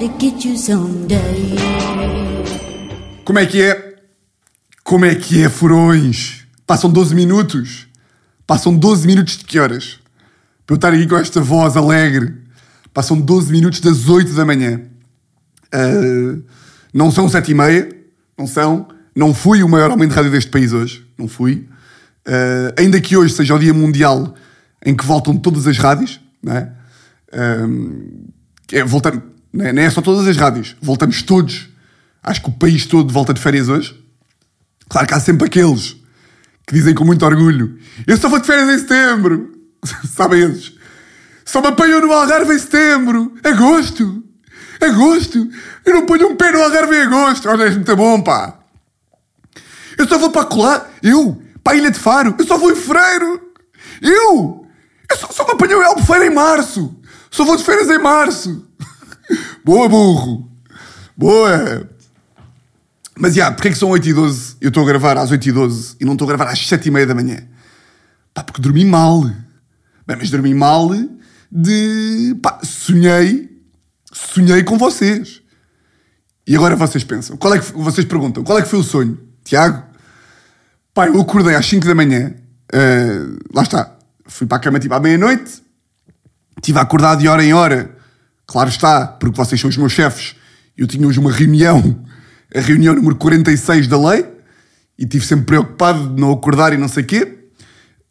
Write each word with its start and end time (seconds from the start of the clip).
to 0.00 0.08
get 0.18 0.44
you 0.46 0.56
someday. 0.56 1.56
Como 3.24 3.38
é 3.38 3.44
que 3.44 3.60
é? 3.60 3.96
Como 4.82 5.04
é 5.04 5.14
que 5.14 5.42
é, 5.42 5.48
furões? 5.50 6.46
Passam 6.66 6.90
12 6.90 7.14
minutos? 7.14 7.86
Passam 8.46 8.74
12 8.74 9.06
minutos 9.06 9.36
de 9.36 9.44
que 9.44 9.58
horas? 9.58 9.98
Para 10.66 10.74
eu 10.74 10.76
estar 10.76 10.92
aqui 10.94 11.06
com 11.06 11.16
esta 11.16 11.40
voz 11.40 11.76
alegre. 11.76 12.34
Passam 12.94 13.20
12 13.20 13.52
minutos 13.52 13.80
das 13.80 14.08
8 14.08 14.32
da 14.32 14.44
manhã. 14.46 14.80
Uh, 15.74 16.42
não 16.94 17.10
são 17.10 17.28
7 17.28 17.50
e 17.50 17.54
meia. 17.54 17.88
Não 18.38 18.46
são. 18.46 18.88
Não 19.14 19.34
fui 19.34 19.62
o 19.62 19.68
maior 19.68 19.90
homem 19.90 20.08
de 20.08 20.14
rádio 20.14 20.30
deste 20.30 20.50
país 20.50 20.72
hoje. 20.72 21.06
Não 21.18 21.28
fui. 21.28 21.68
Uh, 22.26 22.72
ainda 22.78 22.98
que 23.00 23.16
hoje 23.16 23.34
seja 23.34 23.54
o 23.54 23.58
dia 23.58 23.74
mundial 23.74 24.34
em 24.84 24.96
que 24.96 25.04
voltam 25.04 25.36
todas 25.36 25.66
as 25.66 25.76
rádios. 25.76 26.18
Não 26.42 26.54
é? 26.54 26.72
Uh, 27.32 28.30
é, 28.72 28.82
voltamos, 28.82 29.22
não 29.52 29.66
é, 29.66 29.72
não 29.72 29.82
é 29.82 29.90
só 29.90 30.00
todas 30.00 30.26
as 30.26 30.36
rádios. 30.36 30.76
Voltamos 30.80 31.22
todos. 31.22 31.68
Acho 32.22 32.42
que 32.42 32.48
o 32.48 32.52
país 32.52 32.86
todo 32.86 33.12
volta 33.12 33.34
de 33.34 33.40
férias 33.40 33.68
hoje. 33.68 33.98
Claro 34.88 35.06
que 35.06 35.14
há 35.14 35.20
sempre 35.20 35.46
aqueles 35.46 35.96
que 36.66 36.74
dizem 36.74 36.94
com 36.94 37.04
muito 37.04 37.24
orgulho: 37.24 37.78
Eu 38.06 38.16
só 38.16 38.28
vou 38.28 38.38
de 38.38 38.46
férias 38.46 38.68
em 38.68 38.78
setembro. 38.78 39.52
Sabem 40.14 40.42
eles? 40.42 40.72
Só 41.44 41.60
me 41.60 41.68
apanham 41.68 42.00
no 42.00 42.12
Algarve 42.12 42.54
em 42.54 42.58
setembro. 42.58 43.34
Agosto. 43.42 44.22
Agosto. 44.80 45.48
Eu 45.84 45.94
não 45.94 46.06
ponho 46.06 46.28
um 46.28 46.36
pé 46.36 46.52
no 46.52 46.62
Algarve 46.62 46.94
em 46.94 47.02
agosto. 47.02 47.48
Olha, 47.48 47.64
é 47.64 47.70
muito 47.70 47.96
bom, 47.96 48.20
pá. 48.20 48.58
Eu 49.98 50.06
só 50.06 50.16
vou 50.18 50.30
para 50.30 50.44
colar. 50.44 50.90
Eu? 51.02 51.42
Para 51.64 51.72
a 51.72 51.76
Ilha 51.76 51.90
de 51.90 51.98
Faro. 51.98 52.34
Eu 52.38 52.46
só 52.46 52.56
vou 52.56 52.70
em 52.70 52.76
fevereiro. 52.76 53.40
Eu? 54.00 54.66
Eu 55.10 55.16
só, 55.16 55.26
só 55.32 55.44
me 55.44 55.52
apanhou 55.52 55.82
em 55.82 55.86
Albufeira 55.86 56.26
em 56.26 56.30
março. 56.30 56.96
Só 57.30 57.44
vou 57.44 57.56
de 57.56 57.64
férias 57.64 57.90
em 57.90 57.98
março. 57.98 58.69
Boa, 59.70 59.88
burro. 59.88 60.50
Boa. 61.16 61.88
Mas, 63.16 63.34
já, 63.34 63.52
porque 63.52 63.68
é 63.68 63.70
que 63.70 63.78
são 63.78 63.90
8 63.90 64.08
e 64.08 64.12
12? 64.12 64.56
Eu 64.60 64.70
estou 64.70 64.82
a 64.82 64.86
gravar 64.86 65.16
às 65.16 65.30
8 65.30 65.48
e 65.48 65.52
12 65.52 65.96
e 66.00 66.04
não 66.04 66.14
estou 66.14 66.26
a 66.26 66.34
gravar 66.34 66.50
às 66.50 66.58
7 66.66 66.88
e 66.88 66.90
meia 66.90 67.06
da 67.06 67.14
manhã. 67.14 67.46
Pá, 68.34 68.42
porque 68.42 68.60
dormi 68.60 68.84
mal. 68.84 69.22
Bem, 69.22 70.16
mas 70.18 70.28
dormi 70.28 70.52
mal 70.54 70.90
de... 71.52 72.36
Pá, 72.42 72.58
sonhei... 72.64 73.48
Sonhei 74.12 74.64
com 74.64 74.76
vocês. 74.76 75.40
E 76.44 76.56
agora 76.56 76.74
vocês 76.74 77.04
pensam. 77.04 77.36
Qual 77.36 77.54
é 77.54 77.60
que... 77.60 77.72
Vocês 77.72 78.04
perguntam. 78.04 78.42
Qual 78.42 78.58
é 78.58 78.62
que 78.62 78.68
foi 78.68 78.80
o 78.80 78.82
sonho? 78.82 79.20
Tiago? 79.44 79.84
Pá, 80.92 81.06
eu 81.06 81.20
acordei 81.20 81.54
às 81.54 81.66
5 81.66 81.86
da 81.86 81.94
manhã. 81.94 82.34
Uh, 82.74 83.38
lá 83.54 83.62
está. 83.62 83.96
Fui 84.26 84.48
para 84.48 84.56
a 84.56 84.60
cama 84.60 84.80
tipo 84.80 84.94
à 84.94 84.98
meia-noite. 84.98 85.62
Estive 86.56 86.76
a 86.76 86.82
acordar 86.82 87.14
de 87.14 87.28
hora 87.28 87.44
em 87.44 87.54
hora. 87.54 87.99
Claro 88.50 88.68
está, 88.68 89.06
porque 89.06 89.36
vocês 89.36 89.60
são 89.60 89.70
os 89.70 89.76
meus 89.76 89.92
chefes. 89.92 90.34
Eu 90.76 90.84
tinha 90.84 91.06
hoje 91.06 91.20
uma 91.20 91.30
reunião 91.30 92.04
a 92.52 92.60
reunião 92.60 92.96
número 92.96 93.14
46 93.14 93.86
da 93.86 93.96
lei 93.96 94.26
e 94.98 95.04
estive 95.04 95.24
sempre 95.24 95.46
preocupado 95.46 96.08
de 96.12 96.20
não 96.20 96.32
acordar 96.32 96.72
e 96.72 96.76
não 96.76 96.88
sei 96.88 97.04
o 97.04 97.06
quê. 97.06 97.38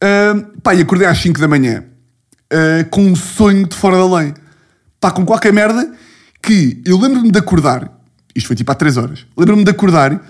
Uh, 0.02 0.62
pá, 0.62 0.74
e 0.74 0.82
acordei 0.82 1.06
às 1.06 1.18
5 1.18 1.38
da 1.42 1.48
manhã 1.50 1.84
uh, 2.54 2.90
com 2.90 3.04
um 3.04 3.18
sonho 3.18 3.68
de 3.68 3.76
fora 3.76 3.98
da 3.98 4.16
lei. 4.18 4.34
Pá, 5.02 5.12
com 5.12 5.26
qualquer 5.26 5.52
merda 5.52 5.94
que 6.42 6.82
eu 6.86 6.98
lembro-me 6.98 7.32
de 7.32 7.38
acordar, 7.38 7.92
isto 8.34 8.48
foi 8.48 8.56
tipo 8.56 8.72
há 8.72 8.76
3 8.76 8.96
horas, 8.96 9.26
lembro-me 9.36 9.66
de 9.66 9.72
acordar 9.72 10.26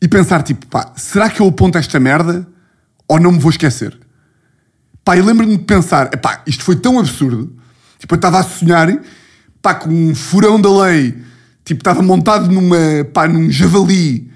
e 0.00 0.08
pensar 0.08 0.42
tipo, 0.42 0.66
pá, 0.68 0.90
será 0.96 1.28
que 1.28 1.42
eu 1.42 1.48
aponto 1.48 1.76
esta 1.76 2.00
merda 2.00 2.48
ou 3.06 3.20
não 3.20 3.32
me 3.32 3.38
vou 3.38 3.50
esquecer? 3.50 3.94
Pá, 5.04 5.18
eu 5.18 5.24
lembro-me 5.26 5.58
de 5.58 5.64
pensar, 5.64 6.08
pá, 6.16 6.42
isto 6.46 6.64
foi 6.64 6.76
tão 6.76 6.98
absurdo, 6.98 7.54
tipo, 7.98 8.14
eu 8.14 8.16
estava 8.16 8.38
a 8.38 8.42
sonhar, 8.42 8.88
pá, 9.62 9.74
com 9.74 9.90
um 9.90 10.14
furão 10.14 10.60
da 10.60 10.70
lei 10.84 11.14
tipo, 11.64 11.80
estava 11.80 12.02
montado 12.02 12.50
numa, 12.50 13.04
pá, 13.12 13.28
num 13.28 13.50
javali 13.50 14.28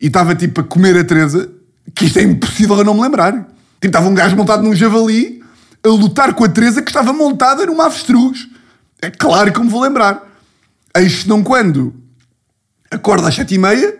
e 0.00 0.06
estava 0.06 0.34
tipo 0.34 0.60
a 0.60 0.64
comer 0.64 0.98
a 0.98 1.04
Teresa, 1.04 1.50
que 1.94 2.04
isto 2.04 2.18
é 2.18 2.22
impossível 2.22 2.76
eu 2.76 2.84
não 2.84 2.94
me 2.94 3.00
lembrar. 3.00 3.32
Tipo, 3.32 3.86
estava 3.86 4.08
um 4.08 4.14
gajo 4.14 4.36
montado 4.36 4.62
num 4.62 4.74
javali 4.74 5.42
a 5.82 5.88
lutar 5.88 6.34
com 6.34 6.44
a 6.44 6.48
Teresa 6.48 6.82
que 6.82 6.90
estava 6.90 7.12
montada 7.12 7.64
numa 7.64 7.86
avestruz. 7.86 8.48
É 9.00 9.10
claro 9.10 9.50
que 9.52 9.60
me 9.60 9.68
vou 9.68 9.82
lembrar. 9.82 10.22
Eis 10.94 11.24
não 11.24 11.42
quando 11.42 11.94
acordo 12.90 13.26
às 13.26 13.34
sete 13.34 13.54
e 13.54 13.58
meia 13.58 13.98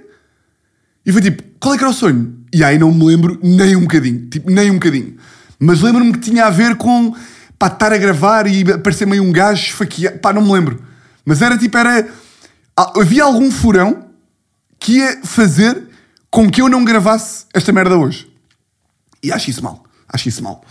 e 1.04 1.12
foi 1.12 1.22
tipo, 1.22 1.42
qual 1.58 1.74
é 1.74 1.78
que 1.78 1.84
era 1.84 1.90
o 1.90 1.94
sonho? 1.94 2.36
E 2.52 2.62
aí 2.62 2.78
não 2.78 2.92
me 2.92 3.04
lembro 3.04 3.38
nem 3.42 3.76
um 3.76 3.82
bocadinho. 3.82 4.26
Tipo, 4.28 4.50
nem 4.50 4.70
um 4.70 4.74
bocadinho. 4.74 5.16
Mas 5.58 5.80
lembro-me 5.80 6.12
que 6.12 6.20
tinha 6.20 6.44
a 6.44 6.50
ver 6.50 6.76
com 6.76 7.14
pá, 7.64 7.68
estar 7.68 7.92
a 7.92 7.98
gravar 7.98 8.46
e 8.46 8.70
aparecer 8.72 9.06
meio 9.06 9.22
um 9.22 9.32
gajo 9.32 9.62
esfaqueado. 9.62 10.18
Pá, 10.18 10.32
não 10.32 10.42
me 10.42 10.52
lembro. 10.52 10.84
Mas 11.24 11.40
era 11.40 11.56
tipo, 11.56 11.76
era 11.78 12.08
ah, 12.76 12.92
havia 12.96 13.24
algum 13.24 13.50
furão 13.50 14.10
que 14.78 14.98
ia 14.98 15.20
fazer 15.24 15.88
com 16.30 16.50
que 16.50 16.60
eu 16.60 16.68
não 16.68 16.84
gravasse 16.84 17.46
esta 17.54 17.72
merda 17.72 17.96
hoje. 17.96 18.30
E 19.22 19.32
acho 19.32 19.48
isso 19.48 19.62
mal. 19.62 19.84
Acho 20.08 20.28
isso 20.28 20.42
mal. 20.42 20.62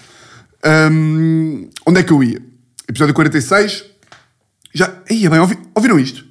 Um, 0.91 1.69
onde 1.85 1.99
é 1.99 2.03
que 2.03 2.13
eu 2.13 2.23
ia? 2.23 2.41
Episódio 2.87 3.13
46. 3.13 3.85
Já. 4.73 4.93
Ia 5.09 5.29
bem, 5.29 5.39
ouvi, 5.39 5.57
ouviram 5.73 5.99
isto? 5.99 6.25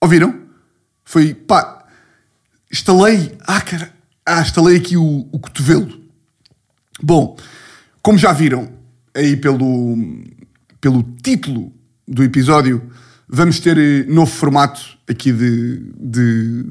Ouviram? 0.00 0.42
Foi. 1.04 1.34
pá. 1.34 1.84
Estalei. 2.70 3.36
Ah, 3.46 3.60
cara. 3.60 3.92
Ah, 4.26 4.42
estalei 4.42 4.76
aqui 4.76 4.96
o, 4.96 5.28
o 5.30 5.38
cotovelo. 5.38 6.00
Bom, 7.00 7.36
como 8.02 8.18
já 8.18 8.32
viram 8.32 8.81
aí 9.14 9.36
pelo, 9.36 9.96
pelo 10.80 11.02
título 11.22 11.72
do 12.06 12.22
episódio, 12.22 12.82
Vamos 13.34 13.60
ter 13.60 13.78
eh, 13.78 14.04
novo 14.08 14.30
formato 14.30 14.82
aqui 15.08 15.32
de, 15.32 15.78
de, 15.98 16.64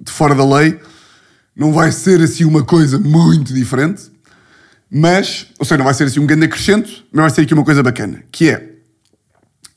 de 0.00 0.10
fora 0.10 0.34
da 0.34 0.42
lei. 0.42 0.80
Não 1.54 1.70
vai 1.70 1.92
ser 1.92 2.18
assim 2.22 2.46
uma 2.46 2.64
coisa 2.64 2.98
muito 2.98 3.52
diferente, 3.52 4.04
mas, 4.90 5.48
ou 5.58 5.66
seja, 5.66 5.76
não 5.76 5.84
vai 5.84 5.92
ser 5.92 6.04
assim 6.04 6.18
um 6.18 6.24
grande 6.24 6.46
acrescento, 6.46 7.04
mas 7.12 7.24
vai 7.24 7.30
ser 7.30 7.40
aqui 7.42 7.52
uma 7.52 7.62
coisa 7.62 7.82
bacana, 7.82 8.24
que 8.32 8.48
é, 8.48 8.72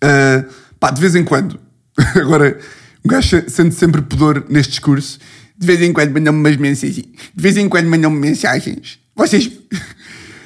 uh, 0.02 0.50
pá, 0.80 0.90
de 0.90 1.02
vez 1.02 1.16
em 1.16 1.24
quando, 1.26 1.60
agora, 2.16 2.58
um 3.04 3.10
gajo 3.10 3.44
sente 3.50 3.76
sempre 3.76 4.02
pudor 4.02 4.46
neste 4.48 4.70
discurso, 4.70 5.20
de 5.58 5.68
vez 5.68 5.82
em 5.82 5.92
quando 5.92 6.14
mandam-me 6.14 6.40
umas 6.40 6.56
mensagens, 6.56 7.06
de 7.06 7.44
vez 7.44 7.58
em 7.58 7.68
quando 7.68 7.90
mandam-me 7.90 8.18
mensagens, 8.18 9.00
vocês, 9.14 9.52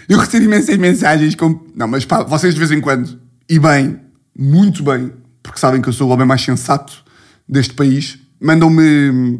eu 0.10 0.18
recebo 0.18 0.46
imensas 0.46 0.76
mensagens 0.78 1.36
com, 1.36 1.62
não, 1.76 1.88
mas 1.88 2.04
pá, 2.04 2.24
vocês 2.24 2.56
de 2.56 2.60
vez 2.60 2.72
em 2.72 2.82
quando, 2.82 3.22
e 3.48 3.60
bem, 3.60 4.00
muito 4.36 4.84
bem, 4.84 5.14
porque 5.44 5.60
sabem 5.60 5.82
que 5.82 5.88
eu 5.88 5.94
sou 5.94 6.10
o 6.10 6.12
homem 6.12 6.26
mais 6.26 6.42
sensato 6.42 7.04
deste 7.48 7.76
país, 7.76 8.18
mandam-me 8.42 9.40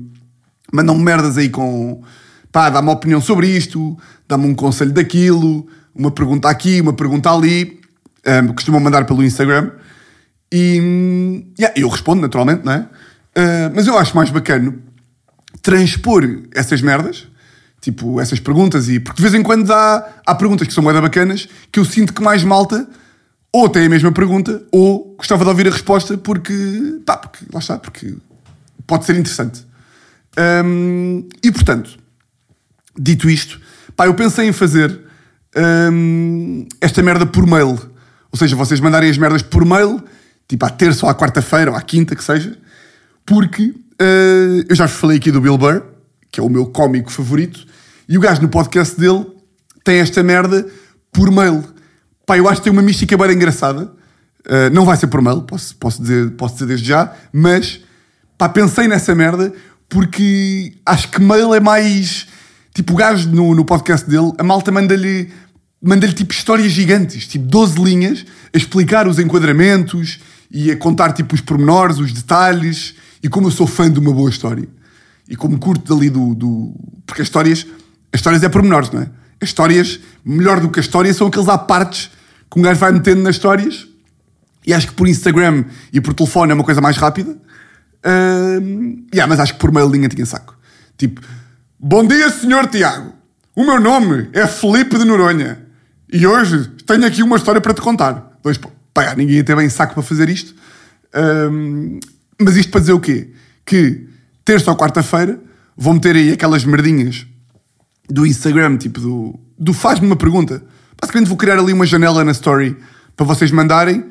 mandam 0.72 0.96
merdas 1.00 1.38
aí 1.40 1.50
com 1.50 2.04
pá, 2.52 2.70
dá-me 2.70 2.88
uma 2.88 2.94
opinião 2.94 3.20
sobre 3.20 3.48
isto, 3.48 3.98
dá-me 4.28 4.46
um 4.46 4.54
conselho 4.54 4.92
daquilo, 4.92 5.68
uma 5.94 6.12
pergunta 6.12 6.48
aqui, 6.48 6.80
uma 6.80 6.94
pergunta 6.94 7.32
ali, 7.32 7.80
um, 8.44 8.54
costumam 8.54 8.80
mandar 8.80 9.06
pelo 9.06 9.24
Instagram 9.24 9.72
e 10.52 11.46
yeah, 11.60 11.74
eu 11.76 11.90
respondo 11.90 12.22
naturalmente, 12.22 12.64
não 12.64 12.74
é? 12.74 12.80
Uh, 12.80 13.72
mas 13.74 13.88
eu 13.88 13.98
acho 13.98 14.16
mais 14.16 14.30
bacana 14.30 14.76
transpor 15.62 16.24
essas 16.54 16.82
merdas, 16.82 17.28
tipo 17.82 18.20
essas 18.20 18.40
perguntas, 18.40 18.90
e 18.90 19.00
porque 19.00 19.18
de 19.18 19.22
vez 19.22 19.34
em 19.34 19.44
quando 19.44 19.72
há, 19.72 20.08
há 20.26 20.36
perguntas 20.36 20.68
que 20.68 20.74
são 20.74 20.84
moeda 20.84 21.02
bacanas 21.02 21.48
que 21.72 21.80
eu 21.80 21.86
sinto 21.86 22.14
que 22.14 22.22
mais 22.22 22.44
malta 22.44 22.88
ou 23.52 23.68
tem 23.68 23.86
a 23.86 23.90
mesma 23.90 24.12
pergunta, 24.12 24.62
ou 24.72 25.16
gostava 25.18 25.44
de 25.44 25.50
ouvir 25.50 25.68
a 25.68 25.72
resposta 25.72 26.18
porque, 26.18 27.00
pá, 27.06 27.18
porque 27.18 27.46
lá 27.52 27.60
está, 27.60 27.78
porque 27.78 28.16
pode 28.86 29.06
ser 29.06 29.16
interessante. 29.16 29.66
Um, 30.64 31.28
e 31.44 31.52
portanto, 31.52 31.98
dito 32.98 33.30
isto, 33.30 33.60
pá, 33.96 34.06
eu 34.06 34.14
pensei 34.14 34.48
em 34.48 34.54
fazer 34.54 35.00
um, 35.92 36.68
esta 36.80 37.02
merda 37.02 37.26
por 37.26 37.46
mail. 37.48 37.80
Ou 38.32 38.38
seja, 38.38 38.56
vocês 38.56 38.80
mandarem 38.80 39.10
as 39.10 39.18
merdas 39.18 39.42
por 39.42 39.66
mail, 39.66 40.02
tipo 40.48 40.64
à 40.66 40.70
terça 40.70 41.06
ou 41.06 41.10
à 41.10 41.16
quarta-feira 41.16 41.72
ou 41.72 41.78
à 41.78 41.82
quinta, 41.82 42.16
que 42.16 42.24
seja, 42.24 42.56
porque 43.26 43.64
uh, 43.64 44.66
eu 44.70 44.76
já 44.76 44.86
vos 44.86 44.96
falei 44.96 45.18
aqui 45.18 45.32
do 45.32 45.42
Bill 45.42 45.58
Burr, 45.58 45.82
que 46.32 46.40
é 46.40 46.44
o 46.44 46.50
meu 46.50 46.66
cómico 46.66 47.12
favorito, 47.12 47.66
e 48.08 48.18
o 48.18 48.22
gajo 48.22 48.42
no 48.42 48.50
podcast 48.50 49.00
dele 49.00 49.26
tem 49.84 50.00
esta 50.00 50.24
merda 50.24 50.66
por 51.12 51.32
mail. 51.32 51.64
Pá, 52.26 52.38
eu 52.38 52.48
acho 52.48 52.62
que 52.62 52.66
tem 52.66 52.74
uma 52.74 52.82
mística 52.82 53.18
bem 53.18 53.32
engraçada. 53.32 53.92
Uh, 54.46 54.74
não 54.74 54.86
vai 54.86 54.98
ser 54.98 55.08
por 55.08 55.22
mail, 55.22 55.42
posso, 55.42 55.76
posso, 55.76 56.02
dizer, 56.02 56.32
posso 56.32 56.56
dizer 56.56 56.66
desde 56.68 56.88
já, 56.88 57.14
mas 57.32 57.82
pá, 58.38 58.50
pensei 58.50 58.88
nessa 58.88 59.14
merda 59.14 59.54
porque 59.88 60.74
acho 60.86 61.10
que 61.10 61.22
mail 61.22 61.54
é 61.54 61.60
mais. 61.60 62.28
Tipo, 62.74 62.94
o 62.94 62.96
gajo 62.96 63.30
no, 63.30 63.54
no 63.54 63.66
podcast 63.66 64.10
dele, 64.10 64.32
a 64.38 64.44
malta 64.44 64.72
manda-lhe 64.72 65.32
manda-lhe 65.82 66.14
tipo 66.14 66.34
histórias 66.34 66.72
gigantes, 66.72 67.26
tipo 67.28 67.46
12 67.46 67.82
linhas, 67.82 68.26
a 68.54 68.58
explicar 68.58 69.08
os 69.08 69.18
enquadramentos 69.18 70.20
e 70.52 70.72
a 70.72 70.78
contar 70.78 71.14
tipo 71.14 71.36
os 71.36 71.42
pormenores, 71.42 72.00
os 72.00 72.12
detalhes. 72.12 72.96
E 73.22 73.30
como 73.30 73.48
eu 73.48 73.52
sou 73.52 73.68
fã 73.68 73.92
de 73.92 74.00
uma 74.00 74.14
boa 74.14 74.30
história 74.30 74.68
e 75.30 75.36
como 75.36 75.60
curto 75.60 75.94
dali 75.94 76.10
do. 76.10 76.34
do... 76.34 76.74
Porque 77.06 77.22
as 77.22 77.28
histórias, 77.28 77.66
as 78.12 78.20
histórias 78.20 78.42
é 78.44 78.50
pormenores, 78.50 78.90
não 78.90 79.02
é? 79.02 79.10
As 79.40 79.50
histórias, 79.50 80.00
melhor 80.26 80.60
do 80.60 80.70
que 80.70 80.80
as 80.80 80.86
histórias, 80.86 81.16
são 81.16 81.28
aqueles 81.28 81.48
à 81.48 81.58
partes 81.58 82.12
que 82.52 82.60
um 82.60 82.64
gajo 82.64 82.80
vai 82.80 82.92
metendo 82.92 83.22
nas 83.22 83.36
histórias 83.36 83.88
E 84.66 84.74
acho 84.74 84.88
que 84.88 84.94
por 84.94 85.08
Instagram 85.08 85.66
e 85.94 86.02
por 86.02 86.14
telefone 86.14 86.52
é 86.52 86.56
uma 86.56 86.64
coisa 86.64 86.82
mais 86.82 86.98
rápida. 86.98 87.32
Uh, 87.32 89.06
yeah, 89.14 89.28
mas 89.28 89.40
acho 89.40 89.54
que 89.54 89.60
por 89.60 89.72
mail 89.72 89.88
linha 89.88 90.10
tinha 90.10 90.26
saco. 90.26 90.58
Tipo, 90.98 91.22
bom 91.80 92.06
dia, 92.06 92.30
senhor 92.30 92.68
Tiago. 92.68 93.14
O 93.56 93.64
meu 93.64 93.80
nome 93.80 94.30
é 94.34 94.48
Felipe 94.48 94.98
de 94.98 95.06
Noronha. 95.06 95.60
E 96.12 96.26
hoje 96.26 96.68
tenho 96.88 97.06
aqui 97.06 97.22
uma 97.22 97.38
história 97.38 97.62
para 97.62 97.74
te 97.74 97.82
contar. 97.82 98.38
Dois, 98.42 98.60
pá, 98.94 99.14
ninguém 99.16 99.38
ia 99.38 99.44
ter 99.44 99.56
bem 99.56 99.70
saco 99.70 99.94
para 99.94 100.04
fazer 100.04 100.28
isto. 100.28 100.56
Uh, 101.14 102.00
mas 102.42 102.56
isto 102.58 102.72
para 102.72 102.82
dizer 102.82 102.94
o 102.94 103.00
quê? 103.00 103.30
Que 103.64 104.09
terça 104.50 104.72
ou 104.72 104.76
quarta-feira 104.76 105.40
vão 105.78 105.94
meter 105.94 106.16
aí 106.16 106.32
aquelas 106.32 106.66
merdinhas 106.66 107.28
do 108.10 108.26
Instagram, 108.26 108.78
tipo 108.78 109.00
do, 109.00 109.40
do 109.56 109.74
faz-me 109.76 110.08
uma 110.08 110.16
pergunta. 110.16 110.64
Basicamente 111.00 111.28
vou 111.28 111.38
criar 111.38 111.60
ali 111.60 111.72
uma 111.72 111.86
janela 111.86 112.24
na 112.24 112.32
story 112.32 112.76
para 113.16 113.28
vocês 113.28 113.52
mandarem. 113.52 114.06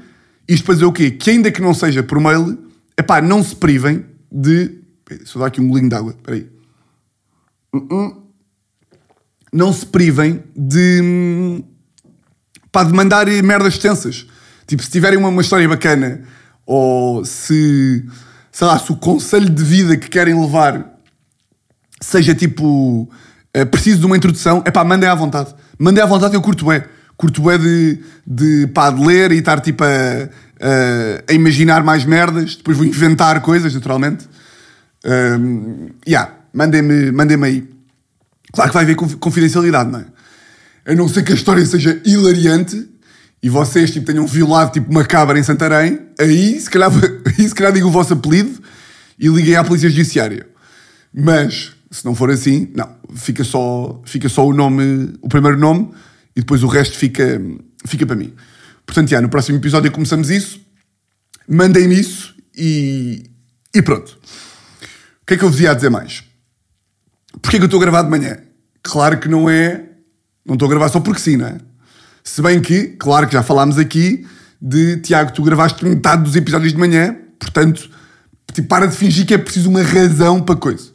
Isto 0.48 0.64
para 0.64 0.74
dizer 0.74 0.86
o 0.86 0.92
quê? 0.92 1.10
Que 1.10 1.30
ainda 1.30 1.50
que 1.50 1.60
não 1.60 1.74
seja 1.74 2.04
por 2.04 2.20
mail, 2.20 2.56
epá, 2.96 3.20
não 3.20 3.42
se 3.42 3.56
privem 3.56 4.06
de. 4.30 4.78
Só 5.24 5.40
dar 5.40 5.46
aqui 5.46 5.60
um 5.60 5.66
golinho 5.66 5.88
de 5.88 5.96
água, 5.96 6.12
espera 6.12 6.36
aí. 6.36 6.46
Não 9.52 9.72
se 9.72 9.86
privem 9.86 10.44
de. 10.56 11.64
pá, 12.70 12.84
de 12.84 12.92
mandar 12.92 13.26
merdas 13.42 13.74
extensas. 13.74 14.24
Tipo, 14.68 14.84
se 14.84 14.90
tiverem 14.90 15.18
uma, 15.18 15.30
uma 15.30 15.42
história 15.42 15.68
bacana 15.68 16.22
ou 16.64 17.24
se. 17.24 18.06
Sei 18.58 18.66
lá, 18.66 18.76
se 18.76 18.90
o 18.90 18.96
conselho 18.96 19.48
de 19.48 19.62
vida 19.62 19.96
que 19.96 20.08
querem 20.08 20.34
levar 20.34 20.98
seja 22.00 22.34
tipo. 22.34 23.08
É, 23.54 23.64
preciso 23.64 24.00
de 24.00 24.06
uma 24.06 24.16
introdução, 24.16 24.62
é 24.66 24.70
pá, 24.70 24.82
mandem 24.82 25.08
à 25.08 25.14
vontade. 25.14 25.54
Mandem 25.78 26.02
à 26.02 26.06
vontade, 26.06 26.34
eu 26.34 26.42
curto 26.42 26.72
é. 26.72 26.84
Curto 27.16 27.48
é 27.52 27.56
de, 27.56 28.00
de, 28.26 28.66
pá, 28.74 28.90
de 28.90 29.00
ler 29.04 29.30
e 29.30 29.38
estar 29.38 29.60
tipo 29.60 29.84
a, 29.84 29.86
a, 29.88 31.30
a, 31.30 31.32
imaginar 31.32 31.84
mais 31.84 32.04
merdas. 32.04 32.56
Depois 32.56 32.76
vou 32.76 32.84
inventar 32.84 33.40
coisas, 33.42 33.72
naturalmente. 33.72 34.28
Um, 35.04 35.90
yeah, 36.06 36.32
mandem-me 36.52 37.12
mandem 37.12 37.40
aí. 37.44 37.68
Claro 38.52 38.70
que 38.70 38.74
vai 38.74 38.82
haver 38.82 38.96
confidencialidade, 38.96 39.88
não 39.88 40.00
é? 40.00 40.04
A 40.84 40.94
não 40.96 41.08
ser 41.08 41.22
que 41.22 41.30
a 41.30 41.36
história 41.36 41.64
seja 41.64 42.02
hilariante 42.04 42.88
e 43.42 43.48
vocês 43.48 43.90
tipo, 43.90 44.06
tenham 44.06 44.26
violado 44.26 44.72
tipo, 44.72 44.90
uma 44.90 45.04
cabra 45.04 45.38
em 45.38 45.42
Santarém, 45.42 46.00
aí 46.18 46.60
se, 46.60 46.68
calhar, 46.68 46.90
aí 47.26 47.48
se 47.48 47.54
calhar 47.54 47.72
digo 47.72 47.88
o 47.88 47.90
vosso 47.90 48.12
apelido 48.12 48.60
e 49.18 49.28
liguei 49.28 49.56
à 49.56 49.64
Polícia 49.64 49.88
Judiciária. 49.88 50.46
Mas 51.12 51.72
se 51.90 52.04
não 52.04 52.14
for 52.14 52.30
assim, 52.30 52.70
não, 52.74 52.96
fica 53.14 53.44
só, 53.44 54.00
fica 54.04 54.28
só 54.28 54.46
o 54.46 54.52
nome, 54.52 55.14
o 55.22 55.28
primeiro 55.28 55.58
nome 55.58 55.90
e 56.36 56.40
depois 56.40 56.62
o 56.62 56.66
resto 56.68 56.96
fica, 56.96 57.40
fica 57.86 58.06
para 58.06 58.16
mim. 58.16 58.32
Portanto, 58.84 59.08
já, 59.08 59.20
no 59.20 59.28
próximo 59.28 59.58
episódio 59.58 59.90
começamos 59.90 60.30
isso. 60.30 60.60
Mandem-me 61.48 61.98
isso 61.98 62.34
e, 62.56 63.30
e 63.74 63.82
pronto. 63.82 64.18
O 65.22 65.26
que 65.26 65.34
é 65.34 65.36
que 65.36 65.44
eu 65.44 65.50
vos 65.50 65.60
ia 65.60 65.74
dizer 65.74 65.90
mais? 65.90 66.24
Porquê 67.40 67.58
que 67.58 67.64
eu 67.64 67.66
estou 67.66 67.78
a 67.78 67.82
gravar 67.82 68.02
de 68.02 68.10
manhã? 68.10 68.38
Claro 68.82 69.18
que 69.18 69.28
não 69.28 69.48
é. 69.48 69.84
Não 70.44 70.54
estou 70.54 70.66
a 70.66 70.70
gravar 70.70 70.88
só 70.88 71.00
porque 71.00 71.20
sim, 71.20 71.36
não 71.36 71.46
é? 71.46 71.58
Se 72.22 72.42
bem 72.42 72.60
que, 72.60 72.88
claro 72.98 73.26
que 73.26 73.32
já 73.32 73.42
falámos 73.42 73.78
aqui 73.78 74.26
de 74.60 74.96
Tiago, 74.98 75.32
tu 75.32 75.42
gravaste 75.42 75.84
metade 75.84 76.22
dos 76.22 76.36
episódios 76.36 76.72
de 76.72 76.78
manhã, 76.78 77.16
portanto, 77.38 77.88
tipo, 78.52 78.68
para 78.68 78.86
de 78.86 78.96
fingir 78.96 79.26
que 79.26 79.34
é 79.34 79.38
preciso 79.38 79.70
uma 79.70 79.82
razão 79.82 80.40
para 80.40 80.56
coisa. 80.56 80.90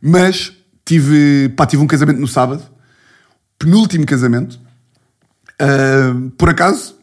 Mas 0.00 0.52
tive, 0.84 1.48
pá, 1.56 1.66
tive 1.66 1.82
um 1.82 1.86
casamento 1.86 2.20
no 2.20 2.28
sábado, 2.28 2.62
penúltimo 3.58 4.06
casamento. 4.06 4.58
Uh, 5.60 6.30
por 6.30 6.48
acaso, 6.48 6.96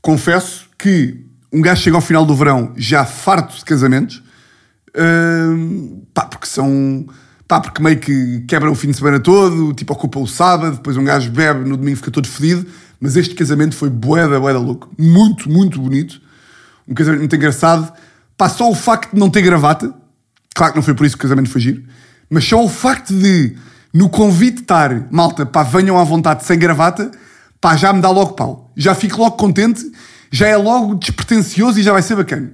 confesso 0.00 0.68
que 0.78 1.26
um 1.52 1.60
gajo 1.60 1.82
chega 1.82 1.96
ao 1.96 2.02
final 2.02 2.24
do 2.24 2.34
verão 2.34 2.72
já 2.76 3.04
farto 3.04 3.56
de 3.56 3.64
casamentos, 3.64 4.22
uh, 4.94 6.06
pá, 6.14 6.26
porque 6.26 6.46
são. 6.46 7.06
Pá, 7.48 7.60
porque 7.60 7.80
meio 7.80 7.98
que 8.00 8.40
quebra 8.48 8.68
o 8.68 8.74
fim 8.74 8.90
de 8.90 8.96
semana 8.96 9.20
todo, 9.20 9.72
tipo, 9.72 9.92
ocupa 9.92 10.18
o 10.18 10.26
sábado, 10.26 10.76
depois 10.76 10.96
um 10.96 11.04
gajo 11.04 11.30
bebe, 11.30 11.68
no 11.68 11.76
domingo 11.76 11.96
fica 11.96 12.10
todo 12.10 12.26
fedido. 12.26 12.66
Mas 13.00 13.16
este 13.16 13.34
casamento 13.34 13.74
foi 13.74 13.90
boeda, 13.90 14.40
boeda 14.40 14.58
louco. 14.58 14.90
Muito, 14.98 15.50
muito 15.50 15.80
bonito. 15.80 16.20
Um 16.88 16.94
casamento 16.94 17.20
muito 17.20 17.36
engraçado. 17.36 17.92
Pá, 18.36 18.48
só 18.48 18.70
o 18.70 18.74
facto 18.74 19.12
de 19.12 19.18
não 19.18 19.30
ter 19.30 19.42
gravata, 19.42 19.94
claro 20.54 20.72
que 20.72 20.78
não 20.78 20.82
foi 20.82 20.94
por 20.94 21.06
isso 21.06 21.16
que 21.16 21.24
o 21.24 21.28
casamento 21.28 21.48
foi 21.48 21.60
giro, 21.60 21.82
mas 22.28 22.44
só 22.44 22.62
o 22.62 22.68
facto 22.68 23.14
de, 23.14 23.56
no 23.92 24.10
convite 24.10 24.60
estar, 24.60 25.06
malta, 25.10 25.46
pá, 25.46 25.62
venham 25.62 25.98
à 25.98 26.04
vontade 26.04 26.44
sem 26.44 26.58
gravata, 26.58 27.10
pá, 27.60 27.76
já 27.76 27.92
me 27.92 28.00
dá 28.00 28.10
logo 28.10 28.34
pau. 28.34 28.70
Já 28.76 28.94
fico 28.94 29.18
logo 29.18 29.36
contente, 29.36 29.90
já 30.30 30.48
é 30.48 30.56
logo 30.56 30.94
despretensioso 30.96 31.80
e 31.80 31.82
já 31.82 31.92
vai 31.92 32.02
ser 32.02 32.16
bacana. 32.16 32.52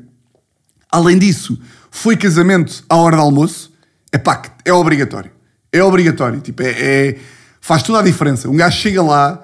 Além 0.90 1.18
disso, 1.18 1.58
foi 1.90 2.16
casamento 2.16 2.84
à 2.88 2.96
hora 2.96 3.16
do 3.16 3.22
almoço, 3.22 3.72
é 4.12 4.18
pá, 4.18 4.40
é 4.64 4.72
obrigatório. 4.72 5.30
É 5.72 5.82
obrigatório, 5.82 6.40
tipo, 6.40 6.62
é, 6.62 6.70
é, 6.70 7.18
faz 7.60 7.82
toda 7.82 7.98
a 7.98 8.02
diferença. 8.02 8.48
Um 8.48 8.56
gajo 8.56 8.78
chega 8.78 9.02
lá, 9.02 9.42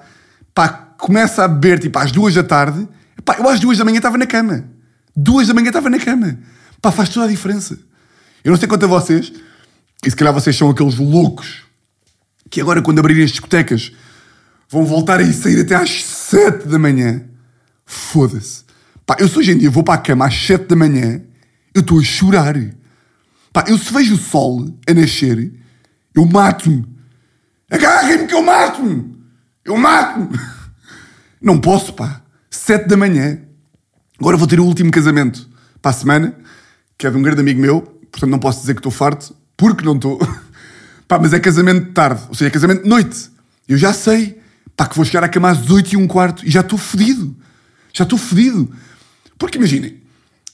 pá, 0.53 0.88
começa 0.99 1.45
a 1.45 1.47
beber, 1.47 1.79
tipo, 1.79 1.97
às 1.97 2.11
duas 2.11 2.35
da 2.35 2.43
tarde, 2.43 2.87
pá, 3.23 3.37
eu 3.39 3.49
às 3.49 3.59
duas 3.59 3.77
da 3.77 3.85
manhã 3.85 3.97
estava 3.97 4.17
na 4.17 4.27
cama. 4.27 4.65
Duas 5.15 5.47
da 5.47 5.53
manhã 5.53 5.69
estava 5.69 5.89
na 5.89 5.97
cama. 5.97 6.37
Pá, 6.81 6.91
faz 6.91 7.09
toda 7.09 7.25
a 7.25 7.29
diferença. 7.29 7.79
Eu 8.43 8.51
não 8.51 8.59
sei 8.59 8.67
quanto 8.67 8.83
a 8.83 8.87
vocês, 8.87 9.31
e 10.05 10.09
se 10.09 10.15
calhar 10.15 10.33
vocês 10.33 10.55
são 10.55 10.69
aqueles 10.69 10.97
loucos 10.97 11.63
que 12.49 12.59
agora, 12.59 12.81
quando 12.81 12.99
abrirem 12.99 13.23
as 13.23 13.31
discotecas, 13.31 13.91
vão 14.69 14.85
voltar 14.85 15.19
a 15.19 15.33
sair 15.33 15.61
até 15.61 15.75
às 15.75 16.03
7 16.03 16.67
da 16.67 16.77
manhã. 16.77 17.23
Foda-se. 17.85 18.63
Pá, 19.05 19.15
eu 19.19 19.27
se 19.27 19.39
hoje 19.39 19.51
em 19.51 19.57
dia 19.57 19.71
vou 19.71 19.83
para 19.83 19.95
a 19.95 20.03
cama 20.03 20.27
às 20.27 20.35
7 20.35 20.67
da 20.67 20.75
manhã, 20.75 21.21
eu 21.73 21.81
estou 21.81 21.99
a 21.99 22.03
chorar. 22.03 22.55
Pá, 23.53 23.65
eu 23.67 23.77
se 23.77 23.91
vejo 23.93 24.15
o 24.15 24.17
sol 24.17 24.67
a 24.87 24.93
nascer, 24.93 25.53
eu 26.13 26.25
mato-me. 26.25 26.85
Agarrem-me 27.71 28.27
que 28.27 28.33
eu 28.33 28.43
mato-me. 28.43 29.15
Eu 29.63 29.77
mato-me. 29.77 30.29
Não 31.41 31.59
posso, 31.59 31.93
pá. 31.93 32.21
7 32.49 32.87
da 32.87 32.97
manhã. 32.97 33.39
Agora 34.19 34.35
vou 34.35 34.47
ter 34.47 34.59
o 34.59 34.65
último 34.65 34.91
casamento 34.91 35.47
para 35.81 35.91
a 35.91 35.93
semana, 35.93 36.35
que 36.97 37.07
é 37.07 37.09
de 37.09 37.17
um 37.17 37.21
grande 37.21 37.41
amigo 37.41 37.61
meu, 37.61 37.81
portanto 38.11 38.29
não 38.29 38.39
posso 38.39 38.59
dizer 38.61 38.73
que 38.73 38.79
estou 38.79 38.91
farto, 38.91 39.33
porque 39.55 39.85
não 39.85 39.95
estou. 39.95 40.19
Pá, 41.07 41.17
mas 41.17 41.33
é 41.33 41.39
casamento 41.39 41.87
de 41.87 41.91
tarde, 41.91 42.21
ou 42.27 42.35
seja, 42.35 42.49
é 42.49 42.51
casamento 42.51 42.83
de 42.83 42.89
noite. 42.89 43.31
Eu 43.67 43.77
já 43.77 43.91
sei, 43.93 44.39
pá, 44.75 44.85
que 44.85 44.95
vou 44.95 45.03
chegar 45.03 45.23
à 45.23 45.29
cama 45.29 45.49
às 45.49 45.69
8 45.69 45.93
e 45.93 45.97
um 45.97 46.05
quarto 46.05 46.45
e 46.45 46.51
já 46.51 46.61
estou 46.61 46.77
fodido. 46.77 47.35
Já 47.91 48.03
estou 48.03 48.19
fodido. 48.19 48.71
Porque 49.37 49.57
imaginem, 49.57 50.03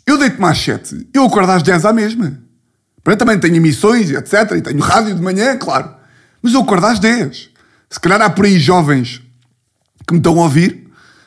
eu 0.05 0.17
deito-me 0.17 0.45
às 0.45 0.57
7, 0.57 1.09
eu 1.13 1.25
acordo 1.25 1.51
às 1.51 1.61
10 1.61 1.85
à 1.85 1.91
mesma. 1.91 2.39
Eu 3.03 3.17
também 3.17 3.37
tenho 3.37 3.55
emissões, 3.55 4.09
etc. 4.09 4.51
E 4.57 4.61
tenho 4.61 4.79
rádio 4.79 5.13
de 5.13 5.21
manhã, 5.21 5.57
claro. 5.57 5.93
Mas 6.41 6.53
eu 6.53 6.61
acordo 6.61 6.85
às 6.87 6.99
10. 6.99 7.49
Se 7.89 7.99
calhar 7.99 8.21
há 8.21 8.29
por 8.29 8.45
aí 8.45 8.59
jovens 8.59 9.21
que 10.07 10.13
me 10.13 10.19
estão 10.19 10.39
a 10.39 10.43
ouvir, 10.43 10.84